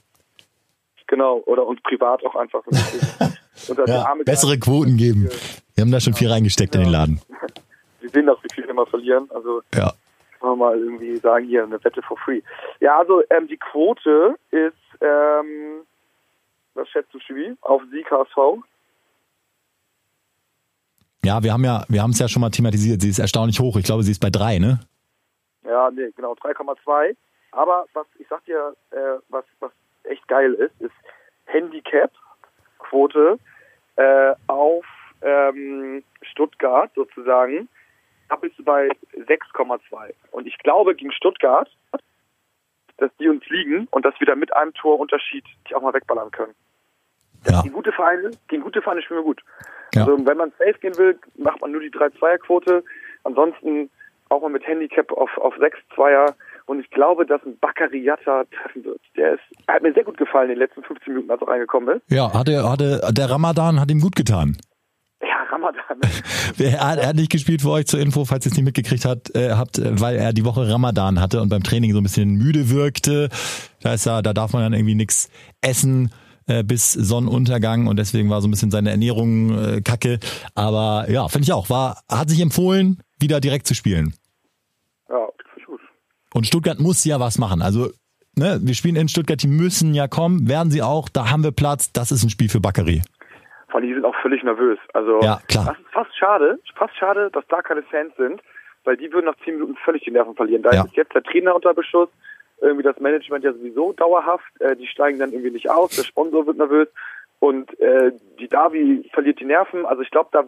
Genau, 1.07 1.43
oder 1.47 1.65
uns 1.67 1.81
privat 1.83 2.25
auch 2.25 2.35
einfach. 2.35 2.63
Das 2.69 3.39
Ja, 3.87 4.13
bessere 4.25 4.59
Quoten 4.59 4.97
geben. 4.97 5.29
Wir 5.75 5.83
haben 5.83 5.91
da 5.93 6.01
schon 6.01 6.13
viel 6.15 6.29
reingesteckt 6.31 6.75
in 6.75 6.83
den 6.83 6.91
Laden. 6.91 7.21
Sie 8.03 8.09
sehen, 8.09 8.27
dass 8.27 8.37
wir 8.43 8.51
viel 8.55 8.65
immer 8.65 8.87
verlieren. 8.87 9.29
Also 9.35 9.63
Ja. 9.75 9.93
kann 10.41 10.51
man 10.51 10.59
mal 10.59 10.79
irgendwie 10.79 11.17
sagen, 11.17 11.47
hier 11.47 11.63
eine 11.65 11.83
Wette 11.83 12.03
for 12.03 12.19
free. 12.19 12.43
Ja, 12.81 12.99
also 12.99 13.23
ähm, 13.31 13.49
die 13.49 13.57
Quote 13.57 14.35
ist, 14.51 14.75
ähm, 15.01 15.87
was 16.75 16.89
schätzt 16.89 17.13
du, 17.13 17.21
Schibi, 17.21 17.57
auf 17.63 17.83
Sieg 17.91 18.11
HSV? 18.11 18.63
Ja, 21.25 21.43
wir 21.43 21.53
haben 21.53 21.65
ja, 21.65 21.85
wir 21.89 22.03
haben 22.03 22.11
es 22.11 22.21
ja 22.21 22.29
schon 22.29 22.41
mal 22.41 22.51
thematisiert. 22.51 23.01
Sie 23.01 23.09
ist 23.09 23.19
erstaunlich 23.19 23.59
hoch. 23.59 23.77
Ich 23.77 23.85
glaube, 23.85 24.05
sie 24.05 24.13
ist 24.13 24.21
bei 24.21 24.31
drei, 24.31 24.59
ne? 24.59 24.79
Ja, 25.65 25.91
nee, 25.91 26.11
genau, 26.15 26.35
3,2. 26.35 27.17
Aber 27.51 27.87
was, 27.95 28.07
ich 28.19 28.29
sag 28.29 28.45
dir, 28.45 28.77
äh, 28.91 29.19
was, 29.29 29.45
was 29.59 29.73
echt 30.05 30.29
geil 30.29 30.53
ist, 30.55 30.81
ist 30.81 30.95
Handicap-Quote 31.47 33.39
äh, 33.97 34.35
auf 34.47 34.85
ähm, 35.23 36.05
Stuttgart 36.23 36.91
sozusagen. 36.95 37.69
Da 38.29 38.37
bist 38.37 38.59
du 38.59 38.65
bei 38.65 38.89
6,2. 39.15 40.13
Und 40.31 40.47
ich 40.47 40.59
glaube 40.59 40.95
gegen 40.95 41.13
Stuttgart, 41.13 41.69
dass 42.99 43.11
die 43.19 43.29
uns 43.29 43.45
liegen 43.49 43.89
und 43.91 44.05
dass 44.05 44.15
wir 44.19 44.27
da 44.27 44.35
mit 44.35 44.55
einem 44.55 44.73
Torunterschied 44.75 45.45
die 45.69 45.75
auch 45.75 45.83
mal 45.83 45.95
wegballern 45.95 46.31
können. 46.31 46.55
Ja. 47.49 47.63
Gegen 47.63 47.75
gute 47.75 47.93
Vereine, 47.93 48.31
gegen 48.49 48.63
gute 48.63 48.83
Vereine 48.83 49.03
spielen 49.03 49.21
wir 49.21 49.25
gut. 49.25 49.43
Ja. 49.95 50.03
Also 50.03 50.27
wenn 50.27 50.37
man 50.37 50.53
safe 50.59 50.79
gehen 50.81 50.97
will, 50.97 51.19
macht 51.37 51.61
man 51.61 51.73
nur 51.73 51.81
die 51.81 51.91
3-2er-Quote. 51.91 52.83
Ansonsten 53.25 53.91
auch 54.29 54.43
mal 54.43 54.51
mit 54.51 54.67
Handicap 54.67 55.13
auf, 55.13 55.37
auf 55.39 55.55
6 55.59 55.79
Zweier. 55.95 56.35
Und 56.67 56.81
ich 56.81 56.91
glaube, 56.91 57.27
dass 57.27 57.41
ein 57.45 57.57
Baccariata 57.59 58.45
treffen 58.45 58.85
wird. 58.85 59.01
Der 59.17 59.35
ist, 59.35 59.43
hat 59.69 59.83
mir 59.83 59.93
sehr 59.93 60.03
gut 60.03 60.17
gefallen 60.17 60.51
in 60.51 60.57
den 60.57 60.67
letzten 60.67 60.83
15 60.83 61.13
Minuten, 61.13 61.31
als 61.31 61.41
er 61.41 61.49
reingekommen 61.49 61.97
ist. 61.97 62.11
Ja, 62.11 62.33
hatte, 62.33 62.69
hatte, 62.69 63.01
der 63.13 63.31
Ramadan 63.31 63.81
hat 63.81 63.91
ihm 63.91 64.01
gut 64.01 64.17
getan. 64.17 64.57
Ramadan. 65.51 65.99
er, 66.59 66.89
hat, 66.89 66.99
er 66.99 67.09
hat 67.09 67.17
nicht 67.17 67.31
gespielt 67.31 67.63
für 67.63 67.71
euch 67.71 67.87
zur 67.87 68.01
Info, 68.01 68.25
falls 68.25 68.47
ihr 68.47 68.53
es 68.53 68.57
nicht 68.57 68.65
mitgekriegt 68.65 69.05
hat, 69.05 69.35
äh, 69.35 69.53
habt, 69.53 69.81
weil 69.83 70.17
er 70.17 70.33
die 70.33 70.45
Woche 70.45 70.69
Ramadan 70.69 71.21
hatte 71.21 71.41
und 71.41 71.49
beim 71.49 71.63
Training 71.63 71.93
so 71.93 71.99
ein 71.99 72.03
bisschen 72.03 72.35
müde 72.35 72.71
wirkte. 72.71 73.29
Da 73.81 73.95
ist 73.95 74.07
ja, 74.07 74.23
da 74.23 74.33
darf 74.33 74.53
man 74.53 74.63
dann 74.63 74.73
irgendwie 74.73 74.95
nichts 74.95 75.31
essen 75.61 76.11
äh, 76.47 76.63
bis 76.63 76.93
Sonnenuntergang 76.93 77.87
und 77.87 77.99
deswegen 77.99 78.31
war 78.31 78.41
so 78.41 78.49
ein 78.49 78.51
bisschen 78.51 78.71
seine 78.71 78.91
Ernährung 78.91 79.59
äh, 79.59 79.81
kacke. 79.83 80.19
Aber 80.55 81.11
ja, 81.11 81.29
finde 81.29 81.45
ich 81.45 81.53
auch, 81.53 81.71
war, 81.71 82.03
hat 82.09 82.31
sich 82.31 82.41
empfohlen, 82.41 83.03
wieder 83.19 83.41
direkt 83.41 83.67
zu 83.67 83.75
spielen. 83.75 84.15
Ja, 85.09 85.27
finde 85.37 85.61
ich 85.61 85.67
gut. 85.67 85.81
Und 86.33 86.47
Stuttgart 86.47 86.79
muss 86.79 87.05
ja 87.05 87.21
was 87.21 87.39
machen. 87.39 87.63
Also, 87.63 87.91
ne, 88.37 88.61
wir 88.63 88.75
spielen 88.75 88.97
in 88.97 89.09
Stuttgart, 89.09 89.43
die 89.43 89.49
müssen 89.49 89.95
ja 89.95 90.09
kommen, 90.09 90.49
werden 90.49 90.71
sie 90.71 90.83
auch, 90.83 91.09
da 91.09 91.31
haben 91.31 91.43
wir 91.43 91.53
Platz, 91.53 91.93
das 91.93 92.13
ist 92.13 92.23
ein 92.23 92.31
Spiel 92.31 92.49
für 92.49 92.61
Bakary. 92.61 93.03
Allem, 93.77 93.89
die 93.89 93.95
sind 93.95 94.05
auch 94.05 94.15
völlig 94.23 94.43
nervös. 94.43 94.79
Also, 94.93 95.21
Ja, 95.23 95.41
klar. 95.49 95.67
das 95.67 95.79
ist 95.79 95.89
fast 95.93 96.17
schade, 96.17 96.59
fast 96.77 96.97
schade, 96.97 97.31
dass 97.33 97.47
da 97.49 97.63
keine 97.63 97.83
Fans 97.83 98.15
sind, 98.17 98.41
weil 98.85 98.97
die 98.97 99.13
würden 99.13 99.27
nach 99.27 99.37
10 99.45 99.55
Minuten 99.55 99.77
völlig 99.85 100.03
die 100.05 100.11
Nerven 100.11 100.35
verlieren. 100.35 100.63
Da 100.63 100.73
Ja. 100.73 100.85
ist 100.85 100.97
jetzt 100.97 101.15
der 101.15 101.23
Trainer 101.23 101.55
unter 101.55 101.75
Beschuss, 101.75 102.09
irgendwie 102.61 102.83
das 102.85 102.99
Management 103.01 103.45
ja 103.45 103.53
sowieso 103.53 103.93
dauerhaft, 103.93 104.45
äh, 104.61 104.77
die 104.77 104.87
steigen 104.87 105.19
dann 105.19 105.33
irgendwie 105.33 105.51
nicht 105.51 105.69
aus, 105.71 105.91
der 105.95 106.05
Sponsor 106.05 106.47
wird 106.47 106.57
nervös 106.57 106.89
und 107.39 107.79
äh, 107.81 108.13
die 108.39 108.49
Davi 108.49 109.09
verliert 109.13 109.41
die 109.41 109.45
Nerven. 109.45 109.85
Also 109.85 110.03
ich 110.03 110.11
glaube, 110.11 110.31
da 110.33 110.45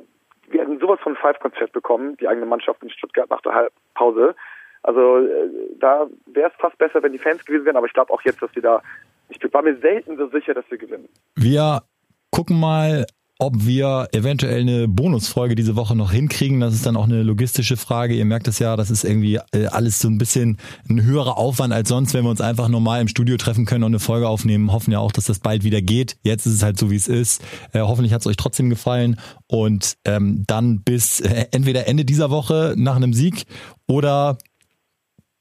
wir 0.50 0.62
hätten 0.62 0.78
sowas 0.78 0.98
von 1.00 1.14
Five-Konzert 1.16 1.72
bekommen, 1.72 2.16
die 2.16 2.26
eigene 2.26 2.46
Mannschaft 2.46 2.82
in 2.82 2.88
Stuttgart 2.88 3.28
nach 3.28 3.42
der 3.42 3.52
Halbpause. 3.54 4.34
Also 4.82 5.18
äh, 5.18 5.50
da 5.78 6.06
wäre 6.26 6.48
es 6.50 6.56
fast 6.58 6.78
besser, 6.78 7.02
wenn 7.02 7.12
die 7.12 7.18
Fans 7.18 7.44
gewesen 7.44 7.66
wären, 7.66 7.76
aber 7.76 7.86
ich 7.86 7.92
glaube 7.92 8.10
auch 8.12 8.22
jetzt, 8.22 8.40
dass 8.40 8.54
wir 8.54 8.62
da, 8.62 8.80
ich 9.28 9.38
war 9.52 9.60
mir 9.60 9.76
selten 9.76 10.16
so 10.16 10.26
sicher, 10.28 10.54
dass 10.54 10.64
wir 10.70 10.78
gewinnen. 10.78 11.08
Wir 11.36 11.82
gucken 12.30 12.58
mal, 12.58 13.04
ob 13.38 13.64
wir 13.64 14.08
eventuell 14.12 14.62
eine 14.62 14.88
Bonusfolge 14.88 15.54
diese 15.54 15.76
Woche 15.76 15.94
noch 15.94 16.10
hinkriegen. 16.10 16.58
Das 16.58 16.74
ist 16.74 16.84
dann 16.84 16.96
auch 16.96 17.04
eine 17.04 17.22
logistische 17.22 17.76
Frage. 17.76 18.14
Ihr 18.14 18.24
merkt 18.24 18.48
es 18.48 18.58
ja, 18.58 18.76
das 18.76 18.90
ist 18.90 19.04
irgendwie 19.04 19.38
äh, 19.52 19.66
alles 19.66 20.00
so 20.00 20.08
ein 20.08 20.18
bisschen 20.18 20.58
ein 20.88 21.02
höherer 21.02 21.38
Aufwand 21.38 21.72
als 21.72 21.88
sonst, 21.88 22.14
wenn 22.14 22.24
wir 22.24 22.30
uns 22.30 22.40
einfach 22.40 22.68
normal 22.68 23.00
im 23.00 23.06
Studio 23.06 23.36
treffen 23.36 23.64
können 23.64 23.84
und 23.84 23.92
eine 23.92 24.00
Folge 24.00 24.28
aufnehmen. 24.28 24.72
Hoffen 24.72 24.90
ja 24.90 24.98
auch, 24.98 25.12
dass 25.12 25.26
das 25.26 25.38
bald 25.38 25.62
wieder 25.62 25.80
geht. 25.80 26.16
Jetzt 26.22 26.46
ist 26.46 26.54
es 26.54 26.62
halt 26.64 26.78
so, 26.78 26.90
wie 26.90 26.96
es 26.96 27.06
ist. 27.06 27.40
Äh, 27.72 27.80
hoffentlich 27.80 28.12
hat 28.12 28.22
es 28.22 28.26
euch 28.26 28.36
trotzdem 28.36 28.70
gefallen. 28.70 29.20
Und 29.46 29.96
ähm, 30.04 30.42
dann 30.48 30.82
bis 30.82 31.20
äh, 31.20 31.46
entweder 31.52 31.86
Ende 31.86 32.04
dieser 32.04 32.30
Woche 32.30 32.74
nach 32.76 32.96
einem 32.96 33.12
Sieg 33.12 33.44
oder 33.86 34.36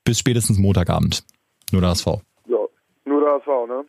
bis 0.04 0.20
spätestens 0.20 0.60
Montagabend. 0.60 1.24
Nur 1.72 1.82
der 1.82 1.90
HSV. 1.90 2.06
Ja, 2.06 2.58
nur 3.06 3.22
das 3.22 3.48
war, 3.48 3.66
ne? 3.66 3.86